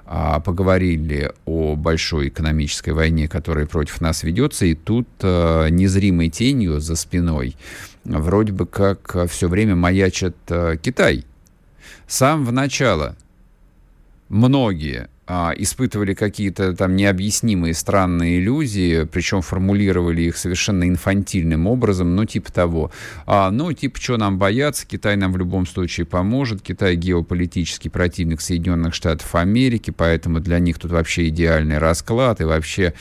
а, 0.04 0.40
поговорили 0.40 1.32
о 1.46 1.76
большой 1.76 2.28
экономической 2.28 2.90
войне, 2.90 3.28
которая 3.28 3.66
против 3.66 4.00
нас 4.00 4.22
ведется, 4.24 4.66
и 4.66 4.74
тут 4.74 5.08
э, 5.20 5.68
незримой 5.70 6.28
тенью 6.28 6.80
за 6.80 6.96
спиной 6.96 7.56
вроде 8.04 8.52
бы 8.52 8.66
как 8.66 9.28
все 9.28 9.48
время 9.48 9.76
маячит 9.76 10.36
Китай. 10.82 11.24
С 12.06 12.16
самого 12.16 12.50
начала 12.50 13.16
многие 14.32 15.08
а, 15.26 15.52
испытывали 15.56 16.14
какие-то 16.14 16.74
там 16.74 16.96
необъяснимые 16.96 17.74
странные 17.74 18.38
иллюзии, 18.38 19.04
причем 19.04 19.42
формулировали 19.42 20.22
их 20.22 20.36
совершенно 20.36 20.88
инфантильным 20.88 21.66
образом, 21.66 22.16
ну, 22.16 22.24
типа 22.24 22.50
того. 22.50 22.90
А, 23.26 23.50
ну, 23.50 23.72
типа, 23.72 24.00
что 24.00 24.16
нам 24.16 24.38
бояться, 24.38 24.86
Китай 24.86 25.16
нам 25.16 25.32
в 25.32 25.36
любом 25.36 25.66
случае 25.66 26.06
поможет, 26.06 26.62
Китай 26.62 26.96
геополитический 26.96 27.90
противник 27.90 28.40
Соединенных 28.40 28.94
Штатов 28.94 29.34
Америки, 29.34 29.90
поэтому 29.90 30.40
для 30.40 30.58
них 30.58 30.78
тут 30.78 30.90
вообще 30.90 31.28
идеальный 31.28 31.78
расклад, 31.78 32.40
и 32.40 32.44
вообще 32.44 32.94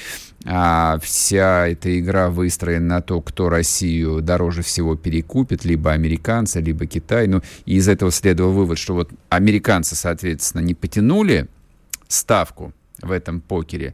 а, 0.45 0.97
вся 1.01 1.67
эта 1.67 1.99
игра 1.99 2.29
выстроена 2.29 2.95
на 2.95 3.01
то, 3.01 3.21
кто 3.21 3.49
Россию 3.49 4.21
дороже 4.21 4.63
всего 4.63 4.95
перекупит, 4.95 5.65
либо 5.65 5.91
американцы, 5.91 6.59
либо 6.59 6.85
Китай. 6.85 7.27
Ну, 7.27 7.41
и 7.65 7.75
из 7.75 7.87
этого 7.87 8.11
следовал 8.11 8.51
вывод, 8.51 8.77
что 8.77 8.93
вот 8.93 9.11
американцы, 9.29 9.95
соответственно, 9.95 10.61
не 10.61 10.73
потянули 10.73 11.47
ставку 12.07 12.73
в 13.01 13.11
этом 13.11 13.41
покере. 13.41 13.93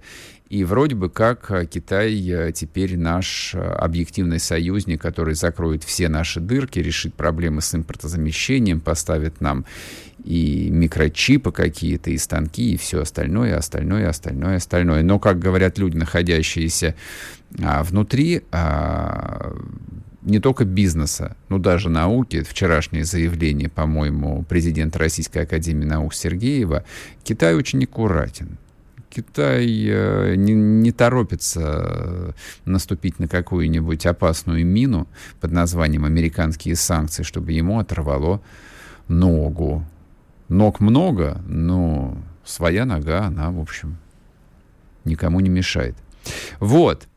И 0.49 0.63
вроде 0.63 0.95
бы 0.95 1.09
как 1.09 1.51
э, 1.51 1.65
Китай 1.65 2.13
э, 2.29 2.51
теперь 2.53 2.97
наш 2.97 3.53
э, 3.53 3.59
объективный 3.59 4.39
союзник, 4.39 5.01
который 5.01 5.33
закроет 5.35 5.83
все 5.83 6.07
наши 6.07 6.39
дырки, 6.39 6.79
решит 6.79 7.13
проблемы 7.15 7.61
с 7.61 7.75
импортозамещением, 7.75 8.79
поставит 8.79 9.41
нам 9.41 9.65
и 10.23 10.69
микрочипы 10.69 11.51
какие-то, 11.51 12.11
и 12.11 12.17
станки, 12.17 12.73
и 12.73 12.77
все 12.77 13.01
остальное, 13.01 13.57
остальное, 13.57 14.09
остальное, 14.09 14.57
остальное. 14.57 15.03
Но, 15.03 15.19
как 15.19 15.37
говорят 15.39 15.77
люди, 15.77 15.97
находящиеся 15.97 16.95
а, 17.61 17.83
внутри, 17.83 18.43
а, 18.51 19.53
не 20.23 20.39
только 20.39 20.65
бизнеса, 20.65 21.37
но 21.47 21.59
даже 21.59 21.89
науки. 21.89 22.41
Вчерашнее 22.41 23.05
заявление, 23.05 23.69
по-моему, 23.69 24.43
президента 24.43 24.99
Российской 24.99 25.43
Академии 25.43 25.85
Наук 25.85 26.13
Сергеева. 26.13 26.83
Китай 27.23 27.55
очень 27.55 27.83
аккуратен. 27.85 28.57
Китай 29.09 29.65
э, 29.87 30.35
не, 30.35 30.53
не 30.53 30.91
торопится 30.91 31.61
э, 31.61 32.31
наступить 32.65 33.19
на 33.19 33.27
какую-нибудь 33.27 34.05
опасную 34.05 34.65
мину 34.65 35.07
под 35.39 35.51
названием 35.51 36.05
«американские 36.05 36.75
санкции», 36.75 37.23
чтобы 37.23 37.51
ему 37.51 37.79
оторвало 37.79 38.41
ногу. 39.07 39.85
Ног 40.49 40.79
много, 40.79 41.41
но 41.45 42.17
своя 42.43 42.85
нога, 42.85 43.25
она, 43.25 43.51
в 43.51 43.59
общем, 43.59 43.97
никому 45.03 45.39
не 45.39 45.49
мешает. 45.49 45.95
Вот. 46.59 47.07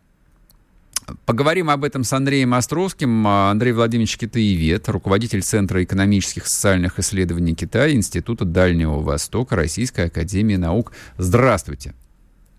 Поговорим 1.27 1.71
об 1.71 1.85
этом 1.85 2.05
с 2.05 2.13
Андреем 2.13 2.55
Островским. 2.55 3.27
Андрей 3.27 3.73
Владимирович 3.73 4.17
Китаевед, 4.17 4.89
руководитель 4.89 5.43
Центра 5.43 5.83
экономических 5.83 6.45
и 6.45 6.49
социальных 6.49 6.99
исследований 6.99 7.55
Китая, 7.55 7.93
Института 7.93 8.45
Дальнего 8.45 9.01
Востока, 9.01 9.57
Российской 9.57 10.07
Академии 10.07 10.57
Наук. 10.57 10.93
Здравствуйте. 11.19 11.95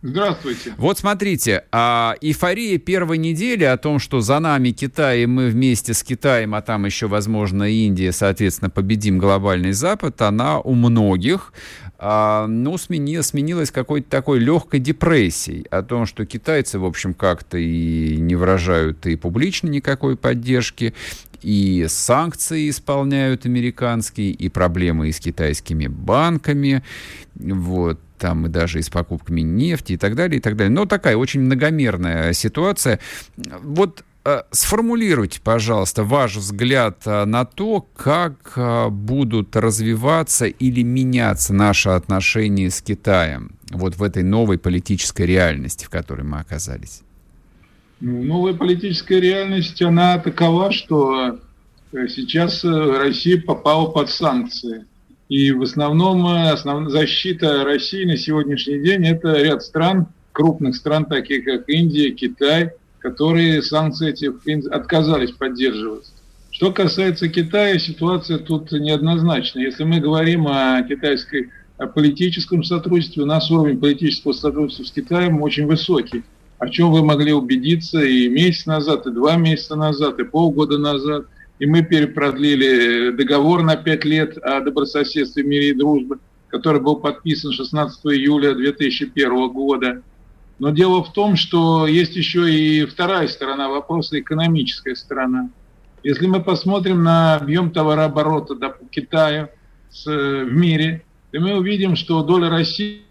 Здравствуйте. 0.04 0.74
Вот 0.78 0.98
смотрите, 0.98 1.66
а, 1.72 2.16
эйфория 2.22 2.80
первой 2.80 3.20
недели 3.20 3.64
о 3.64 3.78
том, 3.78 4.00
что 4.00 4.20
за 4.22 4.40
нами 4.40 4.72
Китай, 4.72 5.24
и 5.24 5.26
мы 5.28 5.50
вместе 5.50 5.94
с 5.94 6.02
Китаем, 6.02 6.56
а 6.56 6.62
там 6.64 6.86
еще, 6.86 7.06
возможно, 7.08 7.72
Индия, 7.72 8.12
соответственно, 8.12 8.72
победим 8.72 9.20
глобальный 9.20 9.74
Запад, 9.74 10.20
она 10.24 10.60
у 10.60 10.74
многих 10.74 11.54
а, 11.54 11.91
ну, 12.02 12.78
смени, 12.78 13.22
сменилась 13.22 13.70
какой-то 13.70 14.10
такой 14.10 14.40
легкой 14.40 14.80
депрессией 14.80 15.68
о 15.70 15.84
том, 15.84 16.08
что 16.08 16.26
китайцы, 16.26 16.80
в 16.80 16.86
общем, 16.86 17.14
как-то 17.14 17.58
и 17.60 18.18
не 18.18 18.36
выражают 18.36 19.06
и 19.06 19.16
публично 19.16 19.68
никакой 19.68 20.18
поддержки, 20.18 20.96
и 21.44 21.86
санкции 21.88 22.70
исполняют 22.70 23.46
американские, 23.46 24.32
и 24.32 24.50
проблемы 24.50 25.10
и 25.10 25.12
с 25.12 25.20
китайскими 25.20 25.88
банками, 25.88 26.84
вот, 27.36 28.00
там 28.18 28.46
и 28.46 28.50
даже 28.50 28.80
и 28.80 28.82
с 28.82 28.90
покупками 28.90 29.42
нефти 29.42 29.94
и 29.94 29.98
так 29.98 30.16
далее, 30.16 30.38
и 30.38 30.42
так 30.42 30.56
далее. 30.56 30.72
Но 30.72 30.86
такая 30.86 31.18
очень 31.18 31.42
многомерная 31.42 32.34
ситуация. 32.34 33.00
Вот 33.64 34.04
сформулируйте, 34.52 35.40
пожалуйста, 35.44 36.04
ваш 36.04 36.36
взгляд 36.36 37.02
э, 37.06 37.26
на 37.26 37.44
то, 37.46 37.82
как 37.96 38.54
э, 38.56 38.90
будут 38.90 39.56
развиваться 39.56 40.46
или 40.46 40.84
меняться 40.84 41.54
наши 41.54 41.90
отношения 41.90 42.70
с 42.70 42.82
Китаем 42.82 43.54
вот 43.72 43.96
в 43.96 44.04
этой 44.04 44.22
новой 44.22 44.60
политической 44.60 45.26
реальности, 45.26 45.86
в 45.86 45.90
которой 45.90 46.22
мы 46.22 46.40
оказались. 46.40 47.02
Ну, 48.00 48.24
новая 48.24 48.54
политическая 48.54 49.20
реальность, 49.20 49.82
она 49.82 50.20
такова, 50.20 50.72
что 50.72 51.40
сейчас 51.92 52.64
Россия 52.64 53.42
попала 53.42 53.88
под 53.88 54.10
санкции. 54.10 54.86
И 55.30 55.52
в 55.52 55.62
основном 55.62 56.26
основная 56.28 56.90
защита 56.90 57.64
России 57.64 58.06
на 58.06 58.18
сегодняшний 58.18 58.84
день 58.84 59.08
это 59.08 59.34
ряд 59.42 59.64
стран, 59.64 60.08
крупных 60.32 60.76
стран, 60.76 61.06
таких 61.06 61.46
как 61.46 61.70
Индия, 61.70 62.12
Китай– 62.12 62.72
которые 63.02 63.62
санкции 63.62 64.10
эти 64.10 64.32
отказались 64.68 65.32
поддерживать. 65.32 66.06
Что 66.52 66.72
касается 66.72 67.28
Китая, 67.30 67.80
ситуация 67.80 68.38
тут 68.38 68.72
неоднозначна. 68.72 69.60
Если 69.60 69.84
мы 69.84 70.00
говорим 70.00 70.48
о 70.48 70.84
китайской 70.84 71.50
о 71.82 71.88
политическом 71.88 72.64
сотрудничестве, 72.64 73.24
у 73.24 73.26
нас 73.26 73.50
уровень 73.50 73.80
политического 73.80 74.34
сотрудничества 74.34 74.84
с 74.84 74.92
Китаем 74.92 75.42
очень 75.42 75.66
высокий. 75.66 76.24
О 76.60 76.70
чем 76.70 76.92
вы 76.92 77.04
могли 77.04 77.34
убедиться 77.34 78.00
и 78.02 78.30
месяц 78.30 78.68
назад, 78.68 79.08
и 79.08 79.12
два 79.12 79.36
месяца 79.36 79.76
назад, 79.76 80.20
и 80.20 80.24
полгода 80.24 80.78
назад. 80.78 81.26
И 81.58 81.66
мы 81.66 81.82
перепродлили 81.82 83.10
договор 83.12 83.64
на 83.64 83.76
пять 83.78 84.06
лет 84.06 84.38
о 84.38 84.62
добрососедстве, 84.62 85.42
мире 85.42 85.70
и 85.70 85.74
дружбе, 85.74 86.18
который 86.50 86.82
был 86.82 86.98
подписан 86.98 87.52
16 87.52 88.06
июля 88.06 88.54
2001 88.54 89.50
года. 89.50 90.04
Но 90.62 90.70
дело 90.70 91.04
в 91.04 91.12
том, 91.12 91.38
что 91.38 91.88
есть 91.88 92.16
еще 92.16 92.54
и 92.54 92.86
вторая 92.86 93.28
сторона 93.28 93.68
вопроса, 93.68 94.20
экономическая 94.20 94.96
сторона. 94.96 95.50
Если 96.04 96.28
мы 96.28 96.40
посмотрим 96.40 97.02
на 97.02 97.38
объем 97.38 97.72
товарооборота 97.72 98.54
да, 98.54 98.70
по 98.70 98.86
Китаю 98.86 99.50
с, 99.90 100.06
в 100.06 100.52
мире, 100.52 101.04
то 101.32 101.40
мы 101.40 101.58
увидим, 101.58 101.96
что 101.96 102.22
доля 102.22 102.52
России 102.52 103.02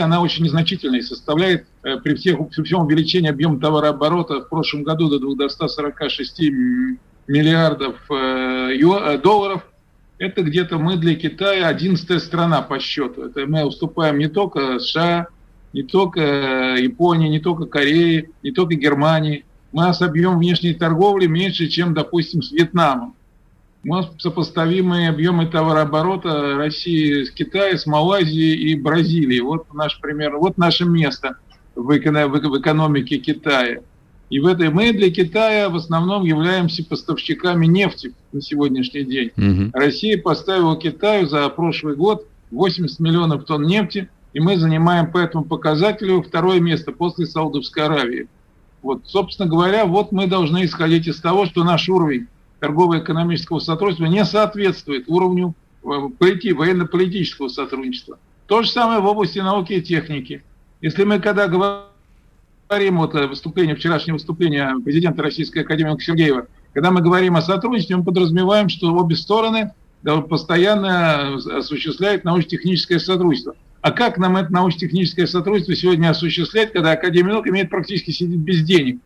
она 0.00 0.22
очень 0.22 0.44
незначительная 0.44 1.00
и 1.00 1.02
составляет 1.02 1.66
э, 1.82 1.98
при, 1.98 2.14
всех, 2.14 2.38
при 2.48 2.62
всем 2.62 2.86
увеличении 2.86 3.28
объема 3.28 3.60
товарооборота 3.60 4.40
в 4.40 4.48
прошлом 4.48 4.82
году 4.82 5.10
до, 5.10 5.34
до 5.34 5.48
146 5.50 6.40
миллиардов 7.26 7.96
э, 8.08 8.78
э, 8.80 9.18
долларов. 9.18 9.62
Это 10.16 10.40
где-то 10.40 10.78
мы 10.78 10.96
для 10.96 11.16
Китая 11.16 11.68
11 11.68 12.22
страна 12.22 12.62
по 12.62 12.78
счету. 12.78 13.24
Это 13.24 13.44
мы 13.44 13.62
уступаем 13.66 14.16
не 14.16 14.28
только 14.28 14.78
США, 14.78 15.28
не 15.76 15.82
только 15.82 16.20
э, 16.20 16.82
Японии, 16.82 17.28
не 17.28 17.38
только 17.38 17.66
Кореи, 17.66 18.30
не 18.42 18.50
только 18.50 18.76
Германии. 18.76 19.44
Мы 19.72 19.92
с 19.92 20.00
объем 20.00 20.38
внешней 20.38 20.72
торговли 20.72 21.26
меньше, 21.26 21.66
чем, 21.68 21.92
допустим, 21.92 22.40
с 22.40 22.50
Вьетнамом. 22.50 23.14
У 23.84 23.88
нас 23.88 24.10
сопоставимые 24.16 25.10
объемы 25.10 25.46
товарооборота 25.46 26.56
России 26.56 27.24
с 27.24 27.30
Китаем, 27.30 27.76
с 27.76 27.84
Малайзией 27.84 28.70
и 28.70 28.74
Бразилией. 28.74 29.42
Вот 29.42 29.66
наш 29.74 30.00
пример, 30.00 30.38
вот 30.38 30.56
наше 30.56 30.86
место 30.86 31.36
в, 31.74 31.94
экономике 31.94 33.18
Китая. 33.18 33.80
И 34.30 34.40
в 34.40 34.46
этой 34.46 34.70
мы 34.70 34.94
для 34.94 35.10
Китая 35.10 35.68
в 35.68 35.76
основном 35.76 36.24
являемся 36.24 36.86
поставщиками 36.86 37.66
нефти 37.66 38.14
на 38.32 38.40
сегодняшний 38.40 39.04
день. 39.04 39.30
Угу. 39.36 39.72
Россия 39.74 40.16
поставила 40.16 40.74
Китаю 40.78 41.26
за 41.26 41.46
прошлый 41.50 41.96
год 41.96 42.26
80 42.50 42.98
миллионов 42.98 43.44
тонн 43.44 43.64
нефти, 43.64 44.08
и 44.36 44.40
мы 44.40 44.58
занимаем 44.58 45.10
по 45.10 45.16
этому 45.16 45.46
показателю 45.46 46.20
второе 46.20 46.60
место 46.60 46.92
после 46.92 47.24
Саудовской 47.24 47.84
Аравии. 47.84 48.28
Вот, 48.82 49.00
собственно 49.06 49.48
говоря, 49.48 49.86
вот 49.86 50.12
мы 50.12 50.26
должны 50.26 50.66
исходить 50.66 51.06
из 51.06 51.22
того, 51.22 51.46
что 51.46 51.64
наш 51.64 51.88
уровень 51.88 52.26
торгово-экономического 52.60 53.60
сотрудничества 53.60 54.04
не 54.04 54.26
соответствует 54.26 55.04
уровню 55.06 55.54
э, 55.82 55.86
военно-политического 56.52 57.48
сотрудничества. 57.48 58.18
То 58.46 58.62
же 58.62 58.68
самое 58.68 59.00
в 59.00 59.06
области 59.06 59.38
науки 59.38 59.72
и 59.72 59.80
техники. 59.80 60.44
Если 60.82 61.04
мы 61.04 61.18
когда 61.18 61.48
говорим, 61.48 62.98
вот 62.98 63.14
э, 63.14 63.28
выступление, 63.28 63.74
вчерашнее 63.74 64.12
выступление 64.12 64.74
президента 64.84 65.22
Российской 65.22 65.60
Академии 65.60 65.98
Сергеева, 65.98 66.46
когда 66.74 66.90
мы 66.90 67.00
говорим 67.00 67.36
о 67.36 67.40
сотрудничестве, 67.40 67.96
мы 67.96 68.04
подразумеваем, 68.04 68.68
что 68.68 68.92
обе 68.92 69.16
стороны 69.16 69.72
постоянно 70.28 71.36
осуществляют 71.36 72.24
научно-техническое 72.24 72.98
сотрудничество. 72.98 73.54
А 73.86 73.92
как 73.92 74.18
нам 74.18 74.36
это 74.36 74.52
научно-техническое 74.52 75.28
сотрудничество 75.28 75.76
сегодня 75.76 76.10
осуществлять, 76.10 76.72
когда 76.72 76.90
Академия 76.90 77.34
наук 77.34 77.46
имеет 77.46 77.70
практически 77.70 78.10
сидеть 78.10 78.40
без 78.40 78.64
денег? 78.64 78.98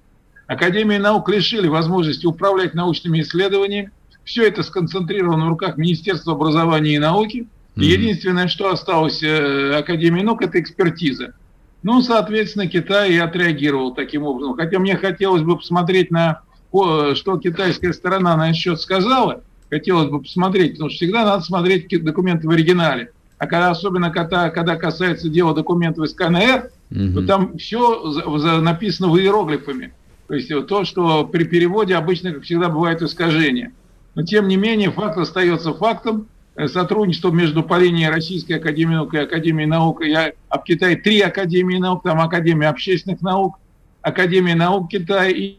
Академия 0.46 0.98
наук 0.98 1.28
лишили 1.28 1.68
возможности 1.68 2.24
управлять 2.24 2.72
научными 2.72 3.20
исследованиями. 3.20 3.90
Все 4.24 4.48
это 4.48 4.62
сконцентрировано 4.62 5.44
в 5.44 5.48
руках 5.50 5.76
Министерства 5.76 6.32
образования 6.32 6.94
и 6.94 6.98
науки. 6.98 7.46
И 7.76 7.84
единственное, 7.84 8.48
что 8.48 8.72
осталось 8.72 9.22
э, 9.22 9.74
Академии 9.74 10.22
наук, 10.22 10.40
это 10.40 10.58
экспертиза. 10.58 11.34
Ну, 11.82 12.00
соответственно, 12.00 12.66
Китай 12.66 13.12
и 13.12 13.18
отреагировал 13.18 13.94
таким 13.94 14.22
образом. 14.22 14.56
Хотя 14.56 14.78
мне 14.78 14.96
хотелось 14.96 15.42
бы 15.42 15.58
посмотреть 15.58 16.10
на, 16.10 16.40
что 16.70 17.36
китайская 17.36 17.92
сторона 17.92 18.34
на 18.34 18.44
этот 18.48 18.56
счет 18.56 18.80
сказала. 18.80 19.42
Хотелось 19.68 20.08
бы 20.08 20.22
посмотреть, 20.22 20.72
потому 20.72 20.88
что 20.88 20.96
всегда 20.96 21.26
надо 21.26 21.44
смотреть 21.44 22.02
документы 22.02 22.48
в 22.48 22.50
оригинале. 22.50 23.12
А 23.40 23.46
когда, 23.46 23.70
особенно 23.70 24.10
когда, 24.10 24.50
когда 24.50 24.76
касается 24.76 25.30
дела 25.30 25.54
документов 25.54 26.04
из 26.04 26.12
КНР, 26.12 26.70
угу. 26.90 27.12
то 27.14 27.26
там 27.26 27.56
все 27.56 28.10
за, 28.10 28.38
за, 28.38 28.60
написано 28.60 29.08
в 29.08 29.18
иероглифами. 29.18 29.94
То 30.28 30.34
есть 30.34 30.50
то, 30.66 30.84
что 30.84 31.24
при 31.24 31.44
переводе 31.44 31.96
обычно, 31.96 32.34
как 32.34 32.42
всегда, 32.42 32.68
бывает 32.68 33.00
искажение. 33.00 33.72
Но 34.14 34.24
тем 34.24 34.46
не 34.46 34.56
менее, 34.56 34.90
факт 34.90 35.16
остается 35.16 35.72
фактом. 35.72 36.28
Э, 36.54 36.68
сотрудничество 36.68 37.30
между 37.30 37.62
по 37.62 37.78
линии 37.78 38.04
Российской 38.04 38.52
Академии 38.52 38.96
Наук 38.96 39.14
и 39.14 39.18
Академии 39.18 39.64
Наук. 39.64 40.04
Я, 40.04 40.32
в 40.50 40.62
Китае 40.62 40.96
три 40.96 41.22
Академии 41.22 41.78
Наук, 41.78 42.02
там 42.02 42.20
Академия 42.20 42.68
общественных 42.68 43.22
наук, 43.22 43.56
Академия 44.02 44.54
наук 44.54 44.90
Китая 44.90 45.30
и, 45.30 45.56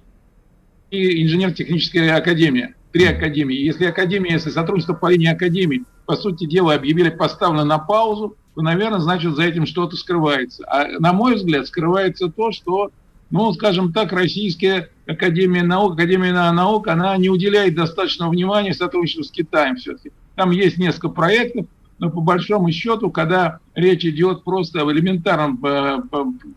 и 0.91 1.23
Инженер-техническая 1.23 2.15
Академия. 2.15 2.75
Три 2.91 3.05
Академии. 3.05 3.57
Если 3.57 3.85
Академия, 3.85 4.33
если 4.33 4.51
сотрудничество 4.51 4.93
по 4.93 5.09
линии 5.09 5.29
Академии, 5.29 5.83
по 6.05 6.15
сути 6.15 6.45
дела, 6.45 6.75
объявили 6.75 7.09
поставлено 7.09 7.65
на 7.65 7.79
паузу, 7.79 8.35
то, 8.55 8.61
наверное, 8.61 8.99
значит, 8.99 9.35
за 9.35 9.43
этим 9.43 9.65
что-то 9.65 9.95
скрывается. 9.95 10.63
А 10.67 10.87
на 10.99 11.13
мой 11.13 11.35
взгляд, 11.35 11.67
скрывается 11.67 12.29
то, 12.29 12.51
что 12.51 12.91
ну, 13.31 13.53
скажем 13.53 13.93
так, 13.93 14.11
Российская 14.11 14.89
Академия 15.07 15.63
Наук, 15.63 15.93
Академия 15.93 16.33
Наук, 16.33 16.87
она 16.87 17.15
не 17.17 17.29
уделяет 17.29 17.75
достаточного 17.75 18.29
внимания 18.29 18.73
сотрудничеству 18.73 19.23
с 19.23 19.31
Китаем 19.31 19.77
все-таки. 19.77 20.11
Там 20.35 20.51
есть 20.51 20.77
несколько 20.77 21.09
проектов, 21.09 21.65
но 21.97 22.09
по 22.09 22.19
большому 22.19 22.71
счету, 22.71 23.09
когда 23.09 23.59
речь 23.73 24.05
идет 24.05 24.43
просто 24.43 24.81
об 24.81 24.91
элементарном 24.91 25.63
э, 25.65 25.99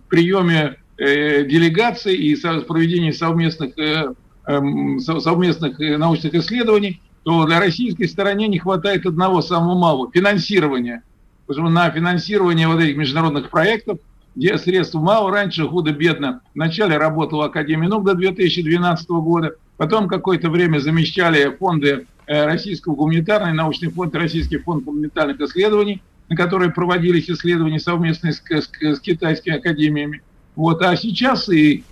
приеме 0.08 0.78
э, 0.98 1.44
делегаций 1.44 2.16
и 2.16 2.34
проведении 2.34 3.12
совместных, 3.12 3.78
э, 3.78 4.12
эм, 4.46 4.98
совместных 4.98 5.78
научных 5.78 6.34
исследований, 6.34 7.00
то 7.24 7.44
для 7.46 7.58
российской 7.58 8.06
стороны 8.06 8.46
не 8.46 8.58
хватает 8.58 9.06
одного 9.06 9.42
самого 9.42 9.76
малого– 9.76 10.10
финансирования. 10.14 11.02
Потому 11.46 11.68
что 11.68 11.74
на 11.74 11.90
финансирование 11.90 12.68
вот 12.68 12.80
этих 12.80 12.96
международных 12.96 13.50
проектов– 13.50 13.98
где 14.34 14.58
средств 14.58 14.94
мало, 14.94 15.30
раньше 15.30 15.66
худо-бедно. 15.66 16.40
Вначале 16.54 16.96
работала 16.96 17.46
Академия 17.46 17.88
наук 17.88 18.04
до 18.04 18.14
2012 18.14 19.08
года, 19.08 19.54
потом 19.76 20.08
какое-то 20.08 20.50
время 20.50 20.78
замещали 20.78 21.54
фонды 21.56 22.06
э, 22.26 22.44
Российского 22.44 22.94
гуманитарного 22.94 23.52
научный 23.52 23.90
фонд, 23.90 24.14
Российский 24.14 24.58
фонд 24.58 24.84
гуманитарных 24.84 25.40
исследований, 25.40 26.02
на 26.28 26.36
которые 26.36 26.72
проводились 26.72 27.30
исследования 27.30 27.78
совместно 27.78 28.32
с, 28.32 28.42
с, 28.48 28.70
с 28.80 29.00
китайскими 29.00 29.56
академиями. 29.56 30.22
Вот, 30.56 30.82
а 30.82 30.96
сейчас 30.96 31.48
и 31.48 31.84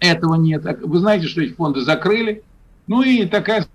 этого 0.00 0.36
нет. 0.36 0.64
Вы 0.82 0.98
знаете, 0.98 1.26
что 1.26 1.42
эти 1.42 1.52
фонды 1.52 1.80
закрыли. 1.80 2.42
Ну 2.86 3.02
и 3.02 3.24
такая 3.26 3.66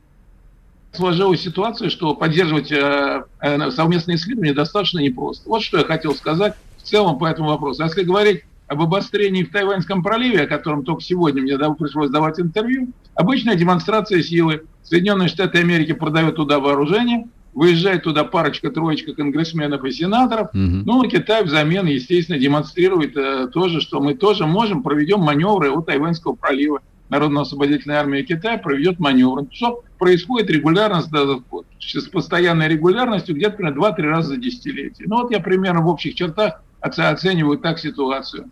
сложилась 0.91 1.41
ситуация, 1.41 1.89
что 1.89 2.15
поддерживать 2.15 2.71
э, 2.71 3.23
э, 3.41 3.71
совместные 3.71 4.17
исследования 4.17 4.53
достаточно 4.53 4.99
непросто. 4.99 5.49
Вот 5.49 5.63
что 5.63 5.77
я 5.77 5.83
хотел 5.83 6.15
сказать 6.15 6.55
в 6.77 6.83
целом 6.83 7.17
по 7.17 7.25
этому 7.25 7.49
вопросу. 7.49 7.83
А 7.83 7.85
если 7.85 8.03
говорить 8.03 8.43
об 8.67 8.81
обострении 8.81 9.43
в 9.43 9.51
Тайваньском 9.51 10.03
проливе, 10.03 10.43
о 10.43 10.47
котором 10.47 10.83
только 10.83 11.01
сегодня 11.01 11.41
мне 11.41 11.57
пришлось 11.73 12.11
давать 12.11 12.39
интервью, 12.39 12.89
обычная 13.15 13.55
демонстрация 13.55 14.21
силы. 14.21 14.63
Соединенные 14.83 15.27
Штаты 15.27 15.59
Америки 15.59 15.91
продают 15.91 16.35
туда 16.35 16.59
вооружение, 16.59 17.27
выезжает 17.53 18.03
туда 18.03 18.23
парочка-троечка 18.23 19.13
конгрессменов 19.13 19.83
и 19.83 19.91
сенаторов. 19.91 20.49
Угу. 20.49 20.83
Ну, 20.85 21.01
а 21.01 21.07
Китай 21.07 21.43
взамен, 21.43 21.85
естественно, 21.87 22.37
демонстрирует 22.37 23.17
э, 23.17 23.47
тоже, 23.47 23.81
что 23.81 23.99
мы 23.99 24.13
тоже 24.13 24.45
можем, 24.45 24.83
проведем 24.83 25.19
маневры 25.19 25.69
у 25.71 25.81
Тайваньского 25.81 26.35
пролива. 26.35 26.81
Народно-освободительная 27.09 27.99
армия 27.99 28.23
Китая 28.23 28.57
проведет 28.57 28.99
маневры. 28.99 29.47
Что 29.51 29.83
происходит 29.97 30.49
регулярно, 30.49 31.01
с 31.01 32.07
постоянной 32.07 32.67
регулярностью, 32.67 33.35
где-то 33.35 33.57
примерно 33.57 33.79
2-3 33.79 34.01
раза 34.03 34.29
за 34.29 34.37
десятилетие. 34.37 35.07
Ну 35.07 35.21
вот 35.23 35.31
я 35.31 35.39
примерно 35.39 35.81
в 35.81 35.87
общих 35.87 36.15
чертах 36.15 36.61
оценивают 36.81 37.61
так 37.61 37.79
ситуацию. 37.79 38.49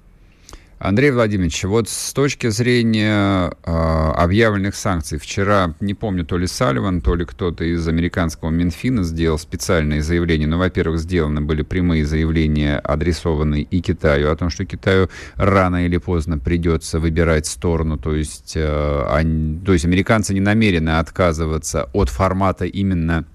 Андрей 0.80 1.10
Владимирович, 1.10 1.64
вот 1.64 1.90
с 1.90 2.14
точки 2.14 2.50
зрения 2.50 3.52
э, 3.66 3.72
объявленных 3.72 4.76
санкций, 4.76 5.18
вчера, 5.18 5.74
не 5.80 5.96
помню, 5.96 6.24
то 6.24 6.38
ли 6.38 6.46
Салливан, 6.46 7.02
то 7.02 7.16
ли 7.16 7.26
кто-то 7.26 7.64
из 7.64 7.88
американского 7.88 8.52
Минфина 8.52 9.04
сделал 9.04 9.40
специальные 9.40 10.04
заявления. 10.04 10.46
Ну, 10.46 10.60
во-первых, 10.60 11.00
сделаны 11.00 11.42
были 11.42 11.64
прямые 11.64 12.06
заявления, 12.06 12.78
адресованные 12.78 13.64
и 13.64 13.82
Китаю, 13.82 14.32
о 14.32 14.36
том, 14.36 14.52
что 14.52 14.66
Китаю 14.66 15.10
рано 15.36 15.84
или 15.86 15.98
поздно 15.98 16.38
придется 16.38 17.00
выбирать 17.00 17.48
сторону, 17.48 17.98
то 17.98 18.14
есть, 18.14 18.54
э, 18.56 19.06
они, 19.10 19.60
то 19.66 19.74
есть 19.74 19.86
американцы 19.86 20.36
не 20.36 20.42
намерены 20.42 21.00
отказываться 21.00 21.90
от 21.94 22.10
формата 22.10 22.66
именно 22.66 23.26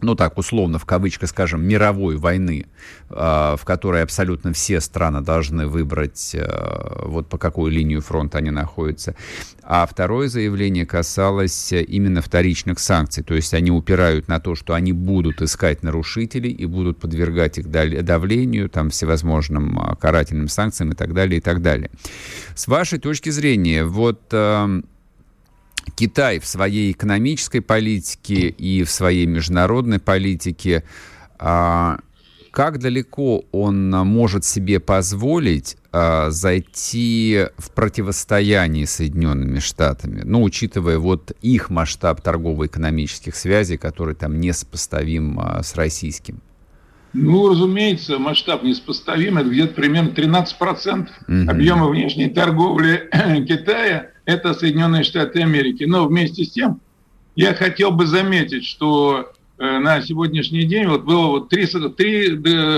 ну 0.00 0.14
так 0.14 0.38
условно, 0.38 0.78
в 0.78 0.84
кавычках 0.84 1.30
скажем, 1.30 1.62
мировой 1.66 2.16
войны, 2.16 2.66
а, 3.08 3.56
в 3.56 3.64
которой 3.64 4.02
абсолютно 4.02 4.52
все 4.52 4.80
страны 4.80 5.20
должны 5.20 5.66
выбрать, 5.66 6.36
а, 6.38 7.06
вот 7.06 7.28
по 7.28 7.38
какую 7.38 7.72
линию 7.72 8.00
фронта 8.02 8.38
они 8.38 8.50
находятся. 8.50 9.14
А 9.62 9.86
второе 9.86 10.28
заявление 10.28 10.86
касалось 10.86 11.72
именно 11.72 12.20
вторичных 12.20 12.78
санкций, 12.78 13.24
то 13.24 13.34
есть 13.34 13.54
они 13.54 13.70
упирают 13.70 14.28
на 14.28 14.38
то, 14.38 14.54
что 14.54 14.74
они 14.74 14.92
будут 14.92 15.42
искать 15.42 15.82
нарушителей 15.82 16.50
и 16.50 16.66
будут 16.66 16.98
подвергать 16.98 17.58
их 17.58 17.70
давлению, 17.70 18.68
там, 18.68 18.90
всевозможным 18.90 19.78
а, 19.78 19.96
карательным 19.96 20.48
санкциям 20.48 20.92
и 20.92 20.94
так 20.94 21.14
далее, 21.14 21.38
и 21.38 21.40
так 21.40 21.62
далее. 21.62 21.90
С 22.54 22.68
вашей 22.68 22.98
точки 22.98 23.30
зрения, 23.30 23.84
вот 23.84 24.32
Китай 25.94 26.38
в 26.38 26.46
своей 26.46 26.92
экономической 26.92 27.60
политике 27.60 28.48
и 28.48 28.82
в 28.82 28.90
своей 28.90 29.26
международной 29.26 29.98
политике, 29.98 30.84
а, 31.38 31.98
как 32.50 32.78
далеко 32.78 33.44
он 33.52 33.90
может 33.90 34.44
себе 34.44 34.80
позволить 34.80 35.76
а, 35.92 36.30
зайти 36.30 37.46
в 37.58 37.70
противостояние 37.70 38.86
с 38.86 38.92
Соединенными 38.92 39.58
Штатами, 39.58 40.22
ну, 40.24 40.42
учитывая 40.42 40.98
вот 40.98 41.32
их 41.42 41.70
масштаб 41.70 42.20
торгово-экономических 42.20 43.36
связей, 43.36 43.76
который 43.76 44.14
там 44.14 44.40
несопоставим 44.40 45.38
а, 45.38 45.62
с 45.62 45.74
российским? 45.74 46.40
Ну, 47.12 47.48
разумеется, 47.48 48.18
масштаб 48.18 48.62
несопоставим. 48.62 49.38
Это 49.38 49.48
где-то 49.48 49.74
примерно 49.74 50.10
13% 50.10 51.00
угу. 51.00 51.50
объема 51.50 51.88
внешней 51.88 52.28
торговли 52.28 53.08
Китая– 53.46 54.10
это 54.26 54.52
Соединенные 54.52 55.04
Штаты 55.04 55.40
Америки. 55.40 55.84
Но 55.84 56.06
вместе 56.06 56.44
с 56.44 56.50
тем 56.50 56.82
я 57.34 57.54
хотел 57.54 57.92
бы 57.92 58.06
заметить, 58.06 58.66
что 58.66 59.32
э, 59.58 59.78
на 59.78 60.02
сегодняшний 60.02 60.64
день 60.64 60.86
вот 60.86 61.04
было 61.04 61.28
вот 61.28 61.48
три, 61.48 61.64
три 61.66 62.26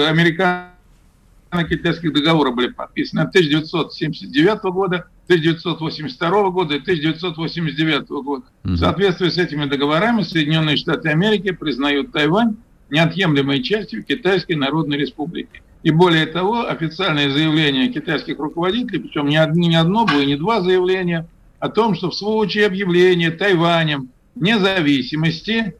американо-китайских 0.06 2.12
договора 2.12 2.52
были 2.52 2.68
подписаны 2.68 3.22
1979 3.22 4.62
года, 4.64 5.08
1982 5.24 6.50
года 6.50 6.76
и 6.76 6.80
1989 6.80 8.08
года. 8.08 8.44
В 8.62 8.76
соответствии 8.76 9.28
с 9.28 9.38
этими 9.38 9.64
договорами 9.64 10.22
Соединенные 10.22 10.76
Штаты 10.76 11.08
Америки 11.08 11.50
признают 11.50 12.12
Тайвань 12.12 12.54
неотъемлемой 12.90 13.62
частью 13.62 14.04
Китайской 14.04 14.54
Народной 14.54 14.98
Республики. 14.98 15.62
И 15.82 15.90
более 15.90 16.26
того, 16.26 16.68
официальное 16.68 17.30
заявление 17.30 17.88
китайских 17.88 18.38
руководителей, 18.38 18.98
причем 18.98 19.28
не 19.28 19.36
одно, 19.36 19.68
не 19.68 19.76
одно 19.76 20.04
было, 20.04 20.22
не 20.22 20.36
два 20.36 20.60
заявления, 20.60 21.28
о 21.58 21.68
том, 21.68 21.94
что 21.94 22.10
в 22.10 22.14
случае 22.14 22.66
объявления 22.66 23.30
Тайванем 23.30 24.10
независимости, 24.34 25.74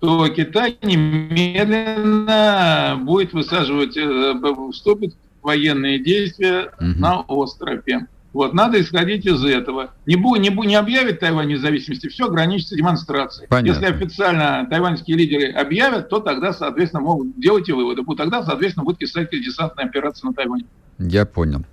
то 0.00 0.28
Китай 0.28 0.76
немедленно 0.82 2.20
будет 3.02 3.32
высаживать, 3.32 3.96
э, 3.96 4.34
вступит 4.72 5.14
в 5.40 5.46
военные 5.46 5.98
действия 5.98 6.72
угу. 6.78 6.98
на 6.98 7.20
острове. 7.22 8.06
Вот, 8.34 8.52
надо 8.52 8.80
исходить 8.80 9.24
из 9.26 9.44
этого. 9.44 9.94
Не, 10.06 10.16
бу, 10.16 10.34
не, 10.34 10.50
бу, 10.50 10.64
не 10.64 10.74
объявит 10.74 11.20
Тайвань 11.20 11.46
независимости, 11.46 12.08
все 12.08 12.26
ограничится 12.26 12.74
демонстрацией. 12.74 13.46
Понятно. 13.48 13.68
Если 13.68 13.94
официально 13.94 14.66
тайваньские 14.68 15.16
лидеры 15.16 15.52
объявят, 15.52 16.08
то 16.08 16.18
тогда, 16.18 16.52
соответственно, 16.52 17.04
могут 17.04 17.38
делать 17.38 17.70
выводы. 17.70 18.02
Тогда, 18.16 18.42
соответственно, 18.42 18.84
будет 18.84 18.98
писать 18.98 19.30
десантная 19.30 19.86
операция 19.86 20.26
на 20.26 20.34
Тайване. 20.34 20.64
Я 20.98 21.26
понял. 21.26 21.64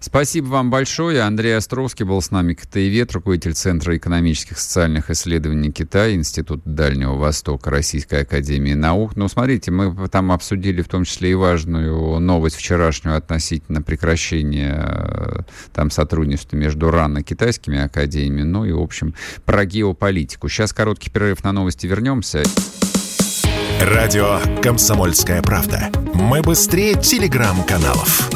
Спасибо 0.00 0.46
вам 0.46 0.70
большое. 0.70 1.22
Андрей 1.22 1.56
Островский 1.56 2.04
был 2.04 2.20
с 2.20 2.30
нами, 2.30 2.54
КТИВЕТ, 2.54 3.12
руководитель 3.12 3.54
Центра 3.54 3.96
экономических 3.96 4.58
и 4.58 4.60
социальных 4.60 5.10
исследований 5.10 5.72
Китая, 5.72 6.14
Институт 6.14 6.60
Дальнего 6.64 7.14
Востока, 7.14 7.70
Российской 7.70 8.22
Академии 8.22 8.74
Наук. 8.74 9.16
Ну, 9.16 9.28
смотрите, 9.28 9.70
мы 9.70 10.08
там 10.08 10.32
обсудили 10.32 10.82
в 10.82 10.88
том 10.88 11.04
числе 11.04 11.30
и 11.30 11.34
важную 11.34 12.20
новость 12.20 12.56
вчерашнюю 12.56 13.16
относительно 13.16 13.80
прекращения 13.80 14.84
э, 14.86 15.40
там 15.72 15.90
сотрудничества 15.90 16.56
между 16.56 16.90
РАН 16.90 17.22
китайскими 17.22 17.78
академиями, 17.78 18.42
ну 18.42 18.64
и, 18.64 18.72
в 18.72 18.80
общем, 18.80 19.14
про 19.44 19.64
геополитику. 19.64 20.48
Сейчас 20.48 20.72
короткий 20.72 21.10
перерыв 21.10 21.44
на 21.44 21.52
новости, 21.52 21.86
вернемся. 21.86 22.42
Радио 23.80 24.40
«Комсомольская 24.62 25.42
правда». 25.42 25.90
Мы 26.14 26.42
быстрее 26.42 26.94
телеграм-каналов. 26.94 28.30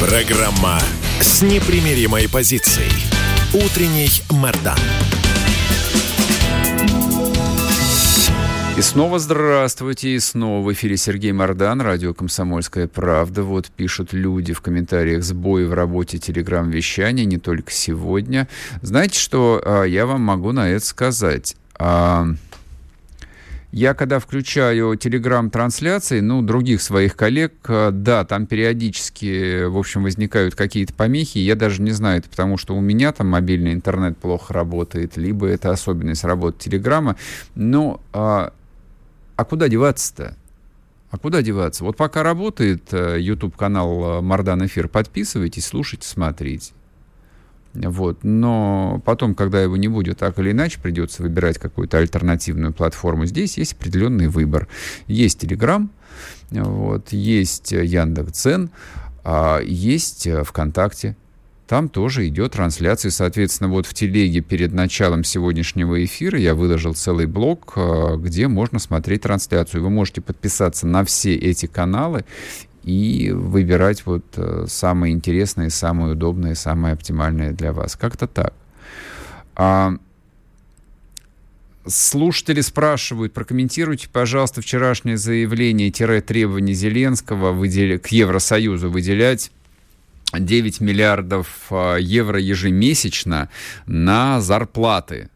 Программа 0.00 0.78
с 1.20 1.42
непримиримой 1.42 2.28
позицией. 2.28 2.92
Утренний 3.52 4.08
Мордан. 4.30 4.78
И 8.76 8.80
снова 8.80 9.18
здравствуйте, 9.18 10.10
и 10.10 10.20
снова 10.20 10.64
в 10.64 10.72
эфире 10.72 10.96
Сергей 10.96 11.32
Мордан, 11.32 11.80
радио 11.80 12.14
«Комсомольская 12.14 12.86
правда». 12.86 13.42
Вот 13.42 13.72
пишут 13.72 14.12
люди 14.12 14.52
в 14.52 14.60
комментариях 14.60 15.24
сбои 15.24 15.64
в 15.64 15.74
работе 15.74 16.18
телеграм-вещания, 16.18 17.24
не 17.24 17.38
только 17.38 17.72
сегодня. 17.72 18.46
Знаете, 18.82 19.18
что 19.18 19.60
а, 19.64 19.82
я 19.82 20.06
вам 20.06 20.20
могу 20.20 20.52
на 20.52 20.68
это 20.70 20.86
сказать? 20.86 21.56
А, 21.76 22.28
я 23.72 23.94
когда 23.94 24.18
включаю 24.18 24.96
телеграм-трансляции, 24.96 26.20
ну, 26.20 26.42
других 26.42 26.80
своих 26.82 27.16
коллег, 27.16 27.52
а, 27.68 27.90
да, 27.90 28.24
там 28.24 28.46
периодически, 28.46 29.64
в 29.64 29.76
общем, 29.76 30.02
возникают 30.02 30.54
какие-то 30.54 30.94
помехи, 30.94 31.38
я 31.38 31.54
даже 31.54 31.82
не 31.82 31.92
знаю, 31.92 32.18
это 32.20 32.28
потому 32.28 32.56
что 32.56 32.74
у 32.74 32.80
меня 32.80 33.12
там 33.12 33.28
мобильный 33.28 33.72
интернет 33.72 34.16
плохо 34.18 34.54
работает, 34.54 35.16
либо 35.16 35.46
это 35.46 35.70
особенность 35.70 36.24
работы 36.24 36.58
телеграма, 36.58 37.16
но 37.54 38.00
а 39.38 39.44
куда 39.44 39.68
деваться-то? 39.68 40.36
А 41.10 41.16
куда 41.16 41.42
деваться? 41.42 41.84
Вот 41.84 41.96
пока 41.96 42.24
работает 42.24 42.92
э, 42.92 43.18
YouTube-канал 43.20 44.18
э, 44.18 44.20
Мардан 44.20 44.66
Эфир, 44.66 44.88
подписывайтесь, 44.88 45.66
слушайте, 45.66 46.06
смотрите. 46.06 46.72
Вот. 47.74 48.24
Но 48.24 49.02
потом, 49.04 49.34
когда 49.34 49.62
его 49.62 49.76
не 49.76 49.88
будет, 49.88 50.18
так 50.18 50.38
или 50.38 50.52
иначе, 50.52 50.80
придется 50.80 51.22
выбирать 51.22 51.58
какую-то 51.58 51.98
альтернативную 51.98 52.72
платформу. 52.72 53.26
Здесь 53.26 53.58
есть 53.58 53.74
определенный 53.74 54.28
выбор. 54.28 54.68
Есть 55.06 55.44
Telegram, 55.44 55.88
вот, 56.50 57.12
есть 57.12 57.72
Яндекс.Дзен, 57.72 58.70
а 59.24 59.60
есть 59.60 60.26
э, 60.26 60.42
ВКонтакте. 60.44 61.16
Там 61.66 61.90
тоже 61.90 62.26
идет 62.28 62.52
трансляция. 62.52 63.10
Соответственно, 63.10 63.68
вот 63.68 63.84
в 63.84 63.92
телеге 63.92 64.40
перед 64.40 64.72
началом 64.72 65.22
сегодняшнего 65.22 66.02
эфира 66.02 66.38
я 66.38 66.54
выложил 66.54 66.94
целый 66.94 67.26
блог, 67.26 67.74
э, 67.76 68.16
где 68.16 68.48
можно 68.48 68.78
смотреть 68.78 69.22
трансляцию. 69.22 69.82
Вы 69.82 69.90
можете 69.90 70.22
подписаться 70.22 70.86
на 70.86 71.04
все 71.04 71.34
эти 71.34 71.66
каналы 71.66 72.24
и 72.88 73.32
выбирать 73.32 74.06
вот 74.06 74.24
э, 74.36 74.64
самые 74.66 75.12
интересные, 75.12 75.68
самые 75.68 76.12
удобные, 76.12 76.54
самые 76.54 76.94
оптимальные 76.94 77.52
для 77.52 77.74
вас. 77.74 77.96
Как-то 77.96 78.26
так. 78.26 78.54
А, 79.56 79.92
слушатели 81.86 82.62
спрашивают, 82.62 83.34
прокомментируйте, 83.34 84.08
пожалуйста, 84.10 84.62
вчерашнее 84.62 85.18
заявление-требование 85.18 86.74
Зеленского 86.74 87.52
выдел... 87.52 87.98
к 87.98 88.06
Евросоюзу 88.08 88.90
выделять 88.90 89.50
9 90.32 90.80
миллиардов 90.80 91.48
а, 91.68 91.96
евро 91.96 92.40
ежемесячно 92.40 93.50
на 93.84 94.40
зарплаты. 94.40 95.28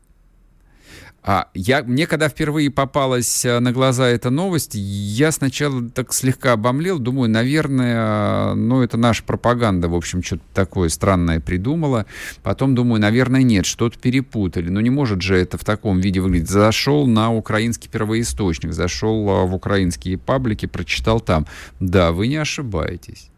А 1.25 1.49
я, 1.55 1.85
мне 1.85 2.09
когда 2.09 2.29
впервые 2.29 2.69
попалась 2.69 3.45
а, 3.45 3.61
на 3.61 3.71
глаза 3.71 4.09
эта 4.09 4.31
новость, 4.31 4.73
я 4.75 5.31
сначала 5.31 5.89
так 5.89 6.13
слегка 6.13 6.53
обомлел, 6.53 6.99
думаю, 6.99 7.31
наверное, 7.31 8.55
ну 8.55 8.83
это 8.83 8.97
наша 8.97 9.23
пропаганда, 9.23 9.89
в 9.89 9.95
общем, 9.95 10.21
что-то 10.21 10.43
такое 10.53 10.89
странное 10.89 11.39
придумала. 11.39 12.07
Потом 12.43 12.75
думаю, 12.75 13.01
наверное, 13.01 13.45
нет, 13.45 13.67
что-то 13.67 14.01
перепутали. 14.01 14.69
Но 14.69 14.81
не 14.81 14.91
может 14.91 15.23
же 15.23 15.37
это 15.37 15.59
в 15.59 15.65
таком 15.65 16.01
виде 16.01 16.19
выглядеть. 16.19 16.51
Зашел 16.51 17.07
на 17.07 17.33
украинский 17.33 17.89
первоисточник, 17.89 18.73
зашел 18.73 19.31
а, 19.31 19.45
в 19.45 19.55
украинские 19.55 20.19
паблики, 20.19 20.67
прочитал 20.67 21.21
там. 21.21 21.47
Да, 21.79 22.11
вы 22.11 22.27
не 22.27 22.37
ошибаетесь. 22.37 23.29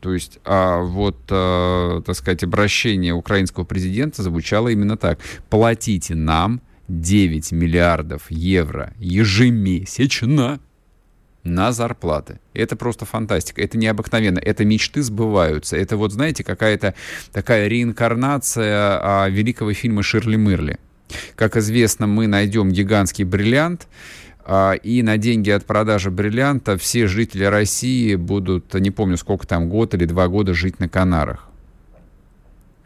То 0.00 0.14
есть, 0.14 0.38
а 0.44 0.82
вот, 0.82 1.16
а, 1.30 2.00
так 2.02 2.14
сказать, 2.14 2.44
обращение 2.44 3.12
украинского 3.12 3.64
президента 3.64 4.22
звучало 4.22 4.68
именно 4.68 4.96
так. 4.96 5.18
Платите 5.50 6.14
нам 6.14 6.60
9 6.88 7.52
миллиардов 7.52 8.30
евро 8.30 8.92
ежемесячно 8.98 10.60
на 11.44 11.72
зарплаты. 11.72 12.40
Это 12.54 12.76
просто 12.76 13.04
фантастика. 13.04 13.62
Это 13.62 13.78
необыкновенно. 13.78 14.38
Это 14.38 14.64
мечты 14.64 15.02
сбываются. 15.02 15.76
Это 15.76 15.96
вот, 15.96 16.12
знаете, 16.12 16.44
какая-то 16.44 16.94
такая 17.32 17.68
реинкарнация 17.68 19.00
а, 19.00 19.28
великого 19.28 19.72
фильма 19.72 20.02
«Ширли 20.02 20.36
Мырли». 20.36 20.78
Как 21.36 21.56
известно, 21.56 22.06
мы 22.06 22.26
найдем 22.26 22.70
гигантский 22.70 23.24
бриллиант, 23.24 23.88
а, 24.44 24.72
и 24.72 25.02
на 25.02 25.16
деньги 25.16 25.50
от 25.50 25.64
продажи 25.64 26.10
бриллианта 26.10 26.76
все 26.76 27.06
жители 27.06 27.44
России 27.44 28.14
будут, 28.14 28.74
не 28.74 28.90
помню 28.90 29.16
сколько 29.16 29.46
там, 29.46 29.68
год 29.68 29.94
или 29.94 30.04
два 30.04 30.28
года 30.28 30.54
жить 30.54 30.80
на 30.80 30.88
Канарах. 30.88 31.47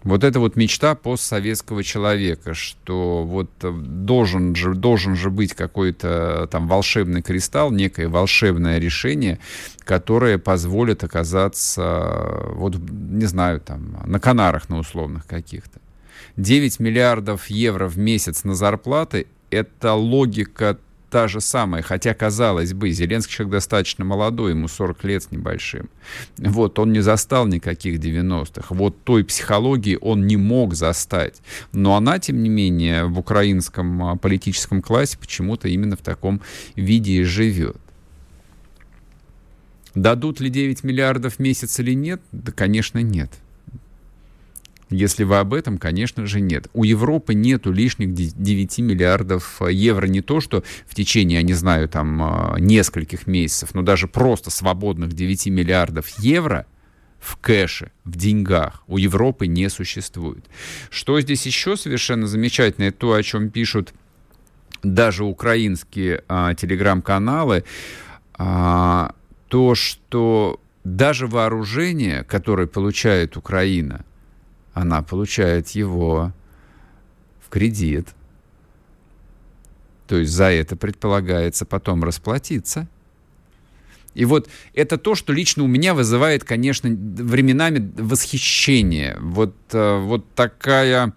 Вот 0.02 0.24
это 0.24 0.40
вот 0.40 0.56
мечта 0.56 0.94
постсоветского 0.94 1.84
человека, 1.84 2.54
что 2.54 3.24
вот 3.24 3.50
должен 3.60 4.54
же, 4.56 4.74
должен 4.74 5.14
же 5.14 5.30
быть 5.30 5.54
какой-то 5.54 6.48
там 6.50 6.66
волшебный 6.66 7.22
кристалл, 7.22 7.70
некое 7.70 8.08
волшебное 8.08 8.78
решение, 8.78 9.38
которое 9.84 10.38
позволит 10.38 11.04
оказаться, 11.04 12.48
вот, 12.54 12.76
не 12.76 13.26
знаю, 13.26 13.60
там, 13.60 14.02
на 14.04 14.18
Канарах 14.18 14.68
на 14.68 14.78
условных 14.78 15.26
каких-то. 15.26 15.80
9 16.36 16.80
миллиардов 16.80 17.46
евро 17.46 17.86
в 17.88 17.98
месяц 17.98 18.44
на 18.44 18.54
зарплаты– 18.54 19.26
это 19.50 19.92
логика 19.92 20.78
та 21.12 21.28
же 21.28 21.42
самая, 21.42 21.82
хотя, 21.82 22.14
казалось 22.14 22.72
бы, 22.72 22.90
Зеленский 22.90 23.34
человек 23.34 23.52
достаточно 23.52 24.02
молодой, 24.02 24.52
ему 24.52 24.66
40 24.66 25.04
лет 25.04 25.22
с 25.22 25.30
небольшим. 25.30 25.90
Вот, 26.38 26.78
он 26.78 26.90
не 26.92 27.02
застал 27.02 27.46
никаких 27.46 28.00
90-х. 28.00 28.74
Вот 28.74 29.04
той 29.04 29.22
психологии 29.22 29.98
он 30.00 30.26
не 30.26 30.38
мог 30.38 30.72
застать. 30.72 31.42
Но 31.72 31.96
она, 31.96 32.18
тем 32.18 32.42
не 32.42 32.48
менее, 32.48 33.04
в 33.04 33.18
украинском 33.18 34.02
а, 34.02 34.16
политическом 34.16 34.80
классе 34.80 35.18
почему-то 35.20 35.68
именно 35.68 35.96
в 35.96 36.00
таком 36.00 36.40
виде 36.76 37.12
и 37.12 37.24
живет. 37.24 37.76
Дадут 39.94 40.40
ли 40.40 40.48
9 40.48 40.82
миллиардов 40.82 41.34
в 41.34 41.38
месяц 41.40 41.78
или 41.78 41.92
нет? 41.92 42.22
Да, 42.32 42.52
конечно, 42.52 43.02
нет. 43.02 43.30
Если 44.92 45.24
вы 45.24 45.38
об 45.38 45.54
этом, 45.54 45.78
конечно 45.78 46.26
же, 46.26 46.40
нет. 46.40 46.68
У 46.74 46.84
Европы 46.84 47.34
нету 47.34 47.72
лишних 47.72 48.14
9 48.14 48.78
миллиардов 48.78 49.60
э, 49.60 49.72
евро. 49.72 50.06
Не 50.06 50.20
то, 50.20 50.40
что 50.40 50.62
в 50.86 50.94
течение, 50.94 51.38
я 51.38 51.42
не 51.42 51.54
знаю, 51.54 51.88
там, 51.88 52.22
э, 52.22 52.60
нескольких 52.60 53.26
месяцев, 53.26 53.74
но 53.74 53.82
даже 53.82 54.06
просто 54.06 54.50
свободных 54.50 55.12
9 55.12 55.46
миллиардов 55.46 56.08
евро 56.18 56.66
в 57.18 57.36
кэше, 57.36 57.92
в 58.04 58.16
деньгах 58.16 58.82
у 58.86 58.98
Европы 58.98 59.46
не 59.46 59.70
существует. 59.70 60.44
Что 60.90 61.20
здесь 61.20 61.46
еще 61.46 61.76
совершенно 61.76 62.26
замечательное, 62.26 62.90
то, 62.90 63.14
о 63.14 63.22
чем 63.22 63.50
пишут 63.50 63.94
даже 64.82 65.24
украинские 65.24 66.24
а, 66.28 66.54
телеграм-каналы, 66.54 67.64
а, 68.34 69.14
то, 69.48 69.74
что 69.74 70.60
даже 70.84 71.28
вооружение, 71.28 72.24
которое 72.24 72.66
получает 72.66 73.36
Украина, 73.36 74.04
она 74.74 75.02
получает 75.02 75.70
его 75.70 76.32
в 77.40 77.48
кредит. 77.48 78.08
То 80.06 80.18
есть 80.18 80.32
за 80.32 80.50
это 80.50 80.76
предполагается 80.76 81.64
потом 81.64 82.04
расплатиться. 82.04 82.88
И 84.14 84.24
вот 84.24 84.48
это 84.74 84.98
то, 84.98 85.14
что 85.14 85.32
лично 85.32 85.62
у 85.64 85.66
меня 85.66 85.94
вызывает, 85.94 86.44
конечно, 86.44 86.90
временами 86.90 87.92
восхищение. 87.96 89.16
Вот, 89.20 89.54
э, 89.72 89.98
вот 90.00 90.26
такая 90.34 91.14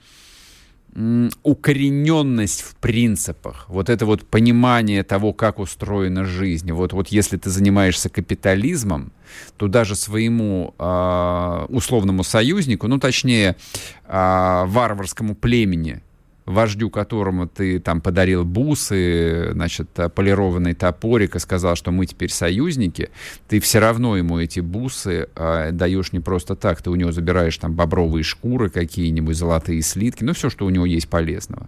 укорененность 1.43 2.61
в 2.61 2.75
принципах, 2.75 3.65
вот 3.67 3.89
это 3.89 4.05
вот 4.05 4.25
понимание 4.25 5.03
того, 5.03 5.33
как 5.33 5.59
устроена 5.59 6.23
жизнь. 6.23 6.71
Вот, 6.71 6.93
вот 6.93 7.09
если 7.09 7.35
ты 7.35 7.49
занимаешься 7.49 8.09
капитализмом, 8.09 9.11
то 9.57 9.67
даже 9.67 9.95
своему 9.95 10.73
э, 10.79 11.65
условному 11.69 12.23
союзнику, 12.23 12.87
ну 12.87 12.97
точнее 12.97 13.57
э, 14.05 14.63
варварскому 14.65 15.35
племени, 15.35 16.01
вождю 16.45 16.89
которому 16.89 17.47
ты 17.47 17.79
там 17.79 18.01
подарил 18.01 18.45
бусы, 18.45 19.51
значит, 19.53 19.89
полированный 20.13 20.73
топорик 20.73 21.35
и 21.35 21.39
сказал, 21.39 21.75
что 21.75 21.91
мы 21.91 22.05
теперь 22.05 22.31
союзники, 22.31 23.09
ты 23.47 23.59
все 23.59 23.79
равно 23.79 24.15
ему 24.15 24.39
эти 24.39 24.59
бусы 24.59 25.27
э, 25.35 25.71
даешь 25.71 26.13
не 26.13 26.19
просто 26.19 26.55
так, 26.55 26.81
ты 26.81 26.89
у 26.89 26.95
него 26.95 27.11
забираешь 27.11 27.57
там 27.57 27.73
бобровые 27.73 28.23
шкуры 28.23 28.69
какие-нибудь, 28.69 29.35
золотые 29.35 29.81
слитки, 29.81 30.23
ну 30.23 30.33
все, 30.33 30.49
что 30.49 30.65
у 30.65 30.69
него 30.69 30.85
есть 30.85 31.09
полезного. 31.09 31.67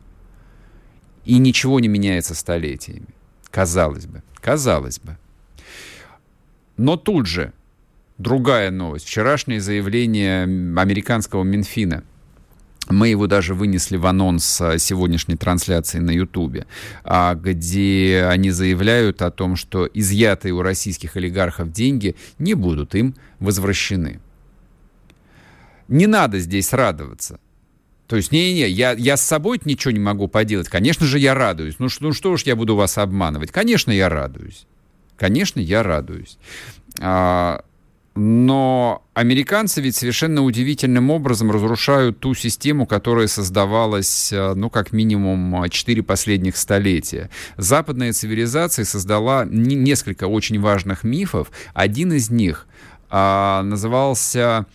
И 1.26 1.40
ничего 1.40 1.80
не 1.80 1.88
меняется 1.88 2.36
столетиями. 2.36 3.08
Казалось 3.50 4.06
бы. 4.06 4.22
Казалось 4.36 5.00
бы. 5.00 5.18
Но 6.78 6.96
тут 6.96 7.26
же 7.26 7.52
другая 8.18 8.72
новость. 8.72 9.08
Вчерашнее 9.08 9.60
заявление 9.60 10.44
американского 10.44 11.44
Минфина– 11.44 12.04
мы 12.92 13.10
его 13.10 13.28
даже 13.28 13.54
вынесли 13.54 13.98
в 13.98 14.06
анонс 14.06 14.62
а, 14.62 14.78
сегодняшней 14.78 15.36
трансляции 15.36 16.00
на 16.00 16.12
Ютубе, 16.12 16.66
а, 17.04 17.36
где 17.36 18.28
они 18.30 18.52
заявляют 18.52 19.22
о 19.22 19.32
том, 19.32 19.56
что 19.56 19.90
изъятые 19.94 20.54
у 20.54 20.62
российских 20.62 21.16
олигархов 21.16 21.72
деньги 21.72 22.16
не 22.40 22.54
будут 22.54 22.96
им 22.96 23.16
возвращены. 23.40 24.20
Не 25.88 26.08
надо 26.08 26.40
здесь 26.40 26.74
радоваться. 26.74 27.40
То 28.08 28.16
есть, 28.16 28.32
не-не, 28.32 28.70
я, 28.70 28.94
я 28.94 29.18
с 29.18 29.22
собой 29.22 29.60
ничего 29.66 29.92
не 29.92 30.00
могу 30.00 30.28
поделать. 30.28 30.70
Конечно 30.70 31.06
же, 31.06 31.20
я 31.20 31.34
радуюсь. 31.34 31.76
Ну, 31.80 31.88
ну 32.00 32.14
что 32.14 32.32
уж 32.32 32.44
я 32.44 32.56
буду 32.56 32.76
вас 32.76 32.98
обманывать. 32.98 33.52
Конечно, 33.52 33.92
я 33.92 34.08
радуюсь. 34.08 34.66
Конечно, 35.18 35.60
я 35.60 35.84
радуюсь. 35.84 36.38
А, 37.02 37.64
но 38.18 39.04
американцы 39.14 39.80
ведь 39.80 39.96
совершенно 39.96 40.44
удивительным 40.44 41.12
образом 41.12 41.52
разрушают 41.52 42.20
ту 42.20 42.34
систему, 42.34 42.88
которая 42.88 43.28
создавалась, 43.28 44.32
а, 44.34 44.56
ну, 44.56 44.72
как 44.72 44.92
минимум, 44.92 45.70
четыре 45.70 46.02
последних 46.02 46.58
столетия. 46.58 47.30
Западная 47.58 48.14
цивилизация 48.14 48.86
создала 48.86 49.46
несколько 49.46 50.26
очень 50.26 50.60
важных 50.60 51.04
мифов. 51.04 51.52
Один 51.76 52.12
из 52.12 52.32
них 52.32 52.66
а, 53.12 53.62
назывался 53.62 54.66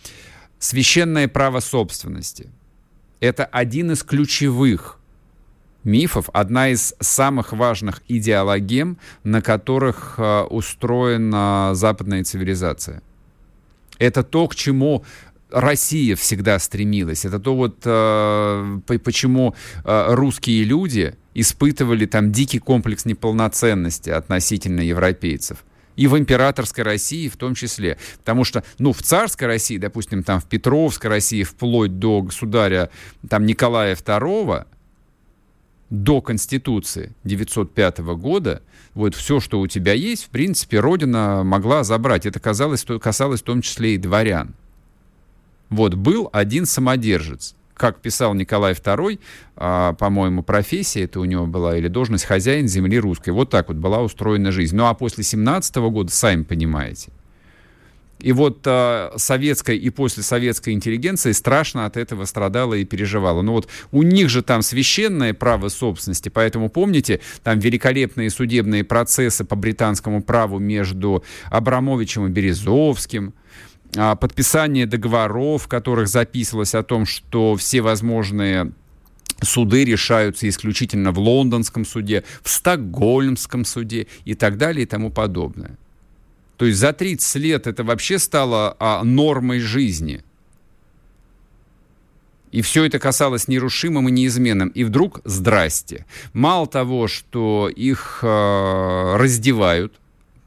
«Священное 0.59 1.27
право 1.27 1.59
собственности». 1.59 2.49
Это 3.19 3.43
один 3.43 3.91
из 3.91 4.03
ключевых 4.03 4.99
мифов, 5.83 6.29
одна 6.31 6.69
из 6.69 6.95
самых 7.01 7.51
важных 7.51 8.01
идеологем, 8.07 8.97
на 9.23 9.41
которых 9.41 10.15
э, 10.17 10.43
устроена 10.43 11.71
западная 11.73 12.23
цивилизация. 12.23 13.01
Это 13.99 14.23
то, 14.23 14.47
к 14.47 14.55
чему 14.55 15.03
Россия 15.53 16.15
всегда 16.15 16.57
стремилась. 16.59 17.25
Это 17.25 17.39
то 17.39 17.55
вот 17.55 17.81
э, 17.85 18.79
почему 19.03 19.55
э, 19.83 20.05
русские 20.13 20.63
люди 20.63 21.15
испытывали 21.35 22.05
там 22.05 22.31
дикий 22.31 22.59
комплекс 22.59 23.05
неполноценности 23.05 24.09
относительно 24.09 24.81
европейцев. 24.81 25.63
И 25.95 26.07
в 26.07 26.17
императорской 26.17 26.83
России 26.83 27.29
в 27.29 27.37
том 27.37 27.53
числе. 27.53 27.99
Потому 28.17 28.43
что, 28.43 28.63
ну, 28.79 28.93
в 28.93 29.03
царской 29.03 29.47
России, 29.47 29.77
допустим, 29.77 30.23
там 30.23 30.39
в 30.39 30.45
Петровской 30.45 31.09
России, 31.09 31.43
вплоть 31.43 31.99
до 31.99 32.23
государя 32.23 32.89
там 33.29 33.45
Николая 33.45 33.95
II, 33.95 34.65
до 35.93 36.21
Конституции 36.21 37.11
905 37.23 37.99
года, 37.99 38.63
вот 38.95 39.13
все, 39.13 39.39
что 39.39 39.59
у 39.59 39.67
тебя 39.67 39.93
есть, 39.93 40.25
в 40.25 40.29
принципе, 40.29 40.79
Родина 40.79 41.43
могла 41.43 41.83
забрать. 41.83 42.25
Это 42.25 42.39
казалось, 42.39 42.83
касалось 42.99 43.41
в 43.41 43.43
том 43.43 43.61
числе 43.61 43.93
и 43.93 43.97
дворян. 43.99 44.55
Вот, 45.69 45.93
был 45.93 46.29
один 46.33 46.65
самодержец. 46.65 47.53
Как 47.75 47.99
писал 47.99 48.33
Николай 48.33 48.73
II, 48.73 49.19
а, 49.55 49.93
по-моему, 49.93 50.41
профессия 50.41 51.03
это 51.03 51.19
у 51.19 51.25
него 51.25 51.45
была, 51.45 51.77
или 51.77 51.87
должность 51.87 52.25
хозяин 52.25 52.67
земли 52.67 52.99
русской. 52.99 53.29
Вот 53.29 53.51
так 53.51 53.67
вот 53.67 53.77
была 53.77 54.01
устроена 54.01 54.51
жизнь. 54.51 54.75
Ну 54.75 54.87
а 54.87 54.95
после 54.95 55.23
17 55.23 55.75
года, 55.75 56.11
сами 56.11 56.41
понимаете– 56.41 57.11
и 58.23 58.31
вот 58.31 58.61
э, 58.65 59.11
советская 59.17 59.75
и 59.75 59.89
послесоветская 59.89 60.73
интеллигенция 60.73 61.33
страшно 61.33 61.85
от 61.85 61.97
этого 61.97 62.23
страдала 62.23 62.73
и 62.73 62.85
переживала. 62.85 63.41
Но 63.41 63.51
вот 63.51 63.67
у 63.91 64.01
них 64.01 64.29
же 64.29 64.41
там 64.41 64.61
священное 64.61 65.33
право 65.33 65.67
собственности, 65.67 66.29
поэтому 66.29 66.69
помните, 66.69 67.19
там 67.43 67.59
великолепные 67.59 68.29
судебные 68.29 68.85
процессы 68.85 69.43
по 69.43 69.57
британскому 69.57 70.23
праву 70.23 70.57
между 70.57 71.23
Абрамовичем 71.51 72.27
и 72.27 72.29
Березовским, 72.29 73.33
э, 73.93 74.15
подписание 74.15 74.85
договоров, 74.85 75.63
в 75.63 75.67
которых 75.67 76.07
записывалось 76.07 76.75
о 76.75 76.83
том, 76.83 77.05
что 77.05 77.57
все 77.57 77.81
возможные 77.81 78.71
суды 79.41 79.83
решаются 79.83 80.47
исключительно 80.47 81.11
в 81.11 81.19
лондонском 81.19 81.83
суде, 81.83 82.23
в 82.41 82.49
стокгольмском 82.49 83.65
суде 83.65 84.07
и 84.23 84.33
так 84.33 84.57
далее 84.57 84.83
и 84.83 84.85
тому 84.85 85.09
подобное. 85.09 85.77
То 86.57 86.65
есть 86.65 86.79
за 86.79 86.93
30 86.93 87.35
лет 87.35 87.67
это 87.67 87.83
вообще 87.83 88.19
стало 88.19 88.75
а, 88.79 89.03
нормой 89.03 89.59
жизни. 89.59 90.23
И 92.51 92.61
все 92.61 92.85
это 92.85 92.99
касалось 92.99 93.47
нерушимым 93.47 94.09
и 94.09 94.11
неизменным. 94.11 94.69
И 94.69 94.83
вдруг 94.83 95.21
здрасте. 95.23 96.05
Мало 96.33 96.67
того, 96.67 97.07
что 97.07 97.67
их 97.67 98.19
э, 98.21 99.15
раздевают 99.17 99.95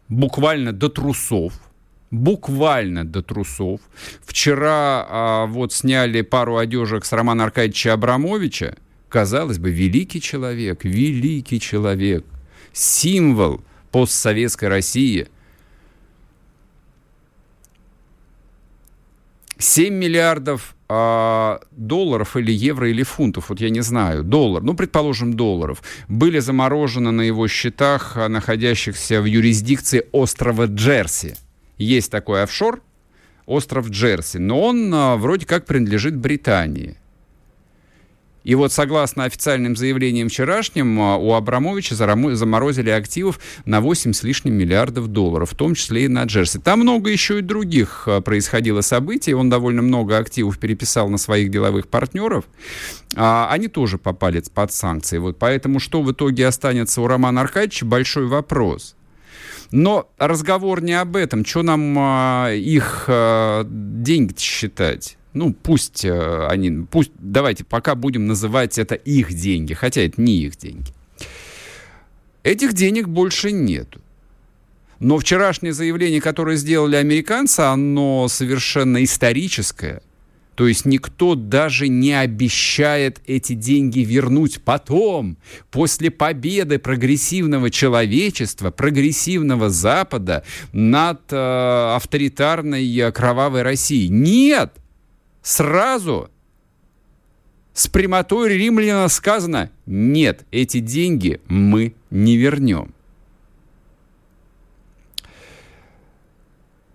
буквально 0.09 0.73
до 0.73 0.89
трусов, 0.89 1.53
буквально 2.13 3.05
до 3.05 3.23
трусов. 3.23 3.81
Вчера 4.25 5.05
а, 5.09 5.47
вот 5.47 5.73
сняли 5.73 6.21
пару 6.23 6.59
одежек 6.59 7.05
с 7.05 7.11
Романа 7.11 7.43
Аркадьевича 7.43 7.95
Абрамовича. 7.95 8.77
Казалось 9.09 9.59
бы, 9.59 9.71
великий 9.71 10.21
человек, 10.21 10.85
великий 10.85 11.59
человек, 11.59 12.25
символ 12.73 13.63
постсоветской 13.91 14.69
России– 14.69 15.27
7 19.59 19.95
миллиардов 19.95 20.75
а, 20.89 21.61
долларов 21.71 22.37
или 22.37 22.53
евро 22.53 22.89
или 22.91 23.03
фунтов, 23.03 23.49
вот 23.49 23.61
я 23.61 23.71
не 23.71 23.81
знаю, 23.81 24.23
доллар, 24.23 24.63
ну, 24.63 24.75
предположим, 24.75 25.35
долларов, 25.35 25.83
были 26.09 26.39
заморожены 26.39 27.11
на 27.11 27.23
его 27.23 27.49
счетах, 27.49 28.17
а, 28.17 28.29
находящихся 28.29 29.21
в 29.21 29.25
юрисдикции 29.25 30.07
острова 30.13 30.67
Джерси. 30.67 31.35
Есть 31.79 32.11
такой 32.11 32.43
офшор, 32.43 32.83
остров 33.47 33.89
Джерси, 33.89 34.39
но 34.39 34.61
он 34.61 34.93
а, 34.95 35.17
вроде 35.17 35.47
как 35.47 35.67
принадлежит 35.67 36.17
Британии. 36.17 36.97
И 38.47 38.55
вот 38.55 38.72
согласно 38.72 39.24
официальным 39.24 39.74
заявлениям 39.74 40.28
вчерашним, 40.28 41.01
а, 41.01 41.16
у 41.16 41.32
Абрамовича 41.32 41.97
заморозили 41.97 42.90
активов 42.90 43.40
на 43.64 43.80
8 43.80 44.12
с 44.12 44.22
лишним 44.22 44.55
миллиардов 44.55 45.09
долларов, 45.09 45.51
в 45.51 45.57
том 45.57 45.74
числе 45.74 46.05
и 46.05 46.09
на 46.09 46.22
Джерси. 46.22 46.61
Там 46.61 46.80
много 46.80 47.11
еще 47.11 47.40
и 47.40 47.42
других 47.42 48.05
а, 48.07 48.20
происходило 48.20 48.82
событий. 48.82 49.34
Он 49.34 49.51
довольно 49.51 49.82
много 49.82 50.16
активов 50.16 50.61
переписал 50.61 51.09
на 51.09 51.18
своих 51.18 51.51
деловых 51.51 51.88
партнеров. 51.88 52.44
А, 53.16 53.49
они 53.51 53.66
тоже 53.66 53.99
попали 53.99 54.40
под 54.55 54.72
санкции. 54.72 55.18
Вот 55.18 55.40
поэтому 55.40 55.80
что 55.80 56.03
в 56.03 56.12
итоге 56.12 56.47
останется 56.47 57.01
у 57.01 57.09
Романа 57.09 57.40
Аркадьевича, 57.40 57.84
большой 57.84 58.28
вопрос. 58.28 58.94
Но 59.72 60.09
разговор 60.18 60.82
не 60.82 60.92
об 60.92 61.16
этом. 61.16 61.44
Что 61.44 61.64
нам 61.64 61.97
а, 61.99 62.53
их 62.53 63.07
а, 63.09 63.66
деньги 63.68 64.38
считать? 64.38 65.16
Ну, 65.37 65.53
пусть 65.53 66.05
э, 66.05 66.47
они, 66.49 66.87
пусть, 66.91 67.12
давайте 67.18 67.62
пока 67.62 67.95
будем 67.95 68.26
называть 68.26 68.78
это 68.78 68.95
их 68.95 69.34
деньги, 69.34 69.74
хотя 69.74 70.01
это 70.01 70.20
не 70.20 70.45
их 70.45 70.57
деньги. 70.57 70.93
Этих 72.43 72.72
денег 72.72 73.07
больше 73.07 73.53
нету. 73.53 74.01
Но 74.99 75.18
вчерашнее 75.18 75.74
заявление, 75.74 76.22
которое 76.22 76.57
сделали 76.57 76.97
американцы, 76.97 77.61
оно 77.61 78.28
совершенно 78.28 79.05
историческое. 79.05 80.01
То 80.55 80.66
есть 80.66 80.87
никто 80.87 81.34
даже 81.34 81.89
не 81.89 82.14
обещает 82.14 83.20
эти 83.26 83.53
деньги 83.53 84.01
вернуть 84.01 84.62
потом, 84.62 85.37
после 85.70 86.11
победы 86.11 86.78
прогрессивного 86.78 87.68
человечества, 87.70 88.70
прогрессивного 88.70 89.68
Запада 89.68 90.45
над 90.72 91.20
э, 91.30 91.93
авторитарной 91.95 92.99
э, 92.99 93.12
кровавой 93.12 93.61
Россией. 93.61 94.09
Нет! 94.09 94.72
Сразу 95.47 96.28
с 97.72 97.86
прямотой 97.86 98.57
римляна 98.59 99.09
сказано, 99.09 99.70
нет, 99.86 100.44
эти 100.51 100.80
деньги 100.80 101.40
мы 101.47 101.94
не 102.11 102.36
вернем. 102.36 102.92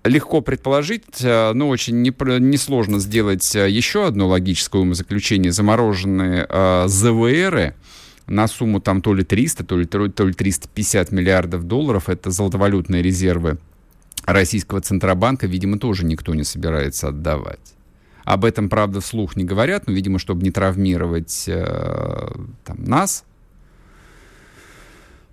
Легко 0.04 0.42
предположить, 0.42 1.22
э, 1.22 1.54
но 1.54 1.70
очень 1.70 2.02
несложно 2.02 3.00
сделать 3.00 3.56
э, 3.56 3.70
еще 3.70 4.08
одно 4.08 4.28
логическое 4.28 4.82
умозаключение. 4.82 5.52
Замороженные 5.52 6.46
э, 6.50 6.86
ЗВРы 6.88 7.76
на 8.28 8.48
сумму 8.48 8.82
там 8.82 9.02
то 9.02 9.14
ли 9.14 9.24
300, 9.24 9.64
то 9.64 9.78
ли, 9.78 9.86
то 9.86 10.26
ли 10.26 10.34
350 10.34 11.12
миллиардов 11.12 11.64
долларов, 11.64 12.10
это 12.10 12.32
золотовалютные 12.32 13.02
резервы 13.02 13.60
российского 14.26 14.82
Центробанка, 14.82 15.48
видимо, 15.48 15.78
тоже 15.80 16.04
никто 16.04 16.34
не 16.34 16.44
собирается 16.44 17.10
отдавать. 17.10 17.76
Об 18.24 18.46
этом, 18.46 18.70
правда, 18.70 19.02
вслух 19.02 19.36
не 19.36 19.44
говорят, 19.44 19.88
но, 19.88 19.94
видимо, 19.94 20.20
чтобы 20.20 20.44
не 20.44 20.52
травмировать 20.52 21.46
э, 21.48 22.28
там, 22.64 22.84
нас, 22.84 23.26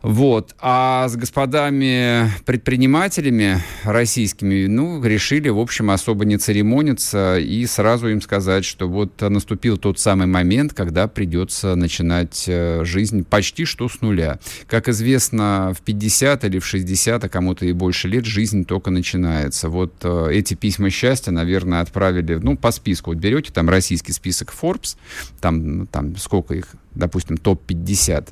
вот. 0.00 0.54
А 0.60 1.08
с 1.08 1.16
господами 1.16 2.30
предпринимателями 2.44 3.60
российскими, 3.82 4.66
ну, 4.66 5.02
решили, 5.02 5.48
в 5.48 5.58
общем, 5.58 5.90
особо 5.90 6.24
не 6.24 6.36
церемониться 6.38 7.38
и 7.38 7.66
сразу 7.66 8.08
им 8.08 8.22
сказать, 8.22 8.64
что 8.64 8.88
вот 8.88 9.20
наступил 9.20 9.76
тот 9.76 9.98
самый 9.98 10.28
момент, 10.28 10.72
когда 10.72 11.08
придется 11.08 11.74
начинать 11.74 12.44
э, 12.46 12.84
жизнь 12.84 13.24
почти 13.24 13.64
что 13.64 13.88
с 13.88 14.00
нуля. 14.00 14.38
Как 14.68 14.88
известно, 14.88 15.74
в 15.76 15.82
50 15.82 16.44
или 16.44 16.60
в 16.60 16.66
60, 16.66 17.24
а 17.24 17.28
кому-то 17.28 17.66
и 17.66 17.72
больше 17.72 18.06
лет, 18.06 18.24
жизнь 18.24 18.64
только 18.64 18.90
начинается. 18.92 19.68
Вот 19.68 19.94
э, 20.02 20.28
эти 20.30 20.54
письма 20.54 20.90
счастья, 20.90 21.32
наверное, 21.32 21.80
отправили, 21.80 22.34
ну, 22.34 22.56
по 22.56 22.70
списку. 22.70 23.10
Вот 23.10 23.18
берете 23.18 23.52
там 23.52 23.68
российский 23.68 24.12
список 24.12 24.54
Forbes, 24.54 24.96
там, 25.40 25.88
там 25.88 26.16
сколько 26.16 26.54
их, 26.54 26.68
допустим, 26.94 27.36
топ-50 27.36 28.28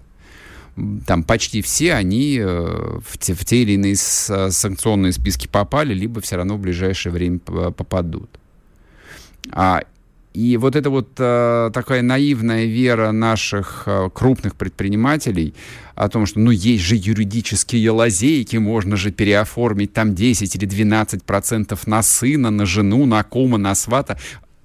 там 1.06 1.22
почти 1.22 1.62
все 1.62 1.94
они 1.94 2.38
э, 2.38 2.98
в 3.04 3.18
те, 3.18 3.34
в 3.34 3.44
те 3.44 3.62
или 3.62 3.72
иные 3.72 3.96
санкционные 3.96 5.12
списки 5.12 5.46
попали, 5.46 5.94
либо 5.94 6.20
все 6.20 6.36
равно 6.36 6.56
в 6.56 6.60
ближайшее 6.60 7.12
время 7.12 7.38
попадут. 7.38 8.28
А 9.52 9.82
и 10.36 10.58
вот 10.58 10.76
эта 10.76 10.90
вот 10.90 11.08
э, 11.16 11.70
такая 11.72 12.02
наивная 12.02 12.66
вера 12.66 13.10
наших 13.10 13.84
э, 13.86 14.10
крупных 14.12 14.54
предпринимателей 14.54 15.54
о 15.94 16.10
том, 16.10 16.26
что 16.26 16.40
ну 16.40 16.50
есть 16.50 16.84
же 16.84 16.94
юридические 16.94 17.90
лазейки, 17.90 18.58
можно 18.58 18.96
же 18.96 19.12
переоформить 19.12 19.94
там 19.94 20.14
10 20.14 20.54
или 20.56 20.66
12 20.66 21.22
процентов 21.22 21.86
на 21.86 22.02
сына, 22.02 22.50
на 22.50 22.66
жену, 22.66 23.06
на 23.06 23.22
кума, 23.24 23.56
на 23.56 23.74
свата. 23.74 24.18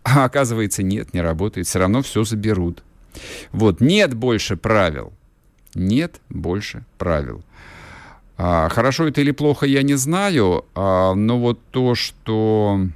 А 0.03 0.26
оказывается, 0.26 0.84
нет, 0.84 1.14
не 1.14 1.22
работает. 1.22 1.68
Все 1.68 1.80
равно 1.80 2.01
все 2.01 2.26
заберут. 2.26 2.84
Вот, 3.53 3.80
нет 3.80 4.14
больше 4.14 4.57
правил. 4.57 5.14
Нет 5.76 6.22
больше 6.30 6.84
правил. 6.97 7.43
А, 8.38 8.69
хорошо 8.69 9.07
это 9.07 9.22
или 9.22 9.32
плохо, 9.32 9.65
я 9.65 9.84
не 9.84 9.95
знаю, 9.95 10.65
а, 10.74 11.13
но 11.13 11.39
вот 11.39 11.59
то, 11.72 11.95
что 11.95 12.88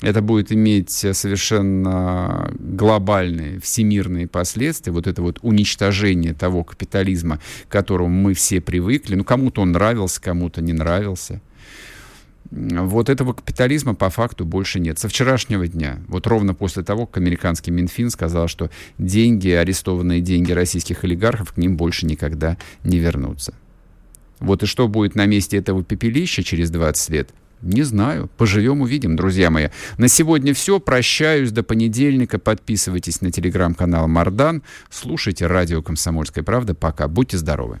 это 0.00 0.22
будет 0.22 0.52
иметь 0.52 0.90
совершенно 0.90 2.52
глобальные, 2.58 3.60
всемирные 3.60 4.28
последствия, 4.28 4.92
вот 4.92 5.06
это 5.06 5.22
вот 5.22 5.38
уничтожение 5.42 6.34
того 6.34 6.64
капитализма, 6.64 7.40
к 7.68 7.72
которому 7.72 8.10
мы 8.10 8.34
все 8.34 8.60
привыкли, 8.60 9.14
ну 9.14 9.24
кому-то 9.24 9.62
он 9.62 9.72
нравился, 9.72 10.20
кому-то 10.20 10.60
не 10.60 10.72
нравился. 10.72 11.40
Вот 12.50 13.10
этого 13.10 13.34
капитализма 13.34 13.94
по 13.94 14.08
факту 14.08 14.44
больше 14.46 14.80
нет. 14.80 14.98
Со 14.98 15.08
вчерашнего 15.08 15.66
дня, 15.66 15.98
вот 16.08 16.26
ровно 16.26 16.54
после 16.54 16.82
того, 16.82 17.06
как 17.06 17.18
американский 17.18 17.70
Минфин 17.70 18.10
сказал, 18.10 18.48
что 18.48 18.70
деньги, 18.96 19.50
арестованные 19.50 20.20
деньги 20.20 20.52
российских 20.52 21.04
олигархов, 21.04 21.52
к 21.52 21.56
ним 21.58 21.76
больше 21.76 22.06
никогда 22.06 22.56
не 22.84 22.98
вернутся. 22.98 23.54
Вот 24.40 24.62
и 24.62 24.66
что 24.66 24.88
будет 24.88 25.14
на 25.14 25.26
месте 25.26 25.58
этого 25.58 25.84
пепелища 25.84 26.42
через 26.42 26.70
20 26.70 27.10
лет, 27.10 27.30
не 27.60 27.82
знаю. 27.82 28.30
Поживем, 28.36 28.82
увидим, 28.82 29.16
друзья 29.16 29.50
мои. 29.50 29.68
На 29.96 30.08
сегодня 30.08 30.54
все. 30.54 30.78
Прощаюсь 30.78 31.50
до 31.50 31.62
понедельника. 31.62 32.38
Подписывайтесь 32.38 33.20
на 33.20 33.32
телеграм-канал 33.32 34.06
Мардан. 34.06 34.62
Слушайте 34.90 35.46
радио 35.46 35.82
«Комсомольская 35.82 36.44
правда». 36.44 36.74
Пока. 36.74 37.08
Будьте 37.08 37.36
здоровы. 37.36 37.80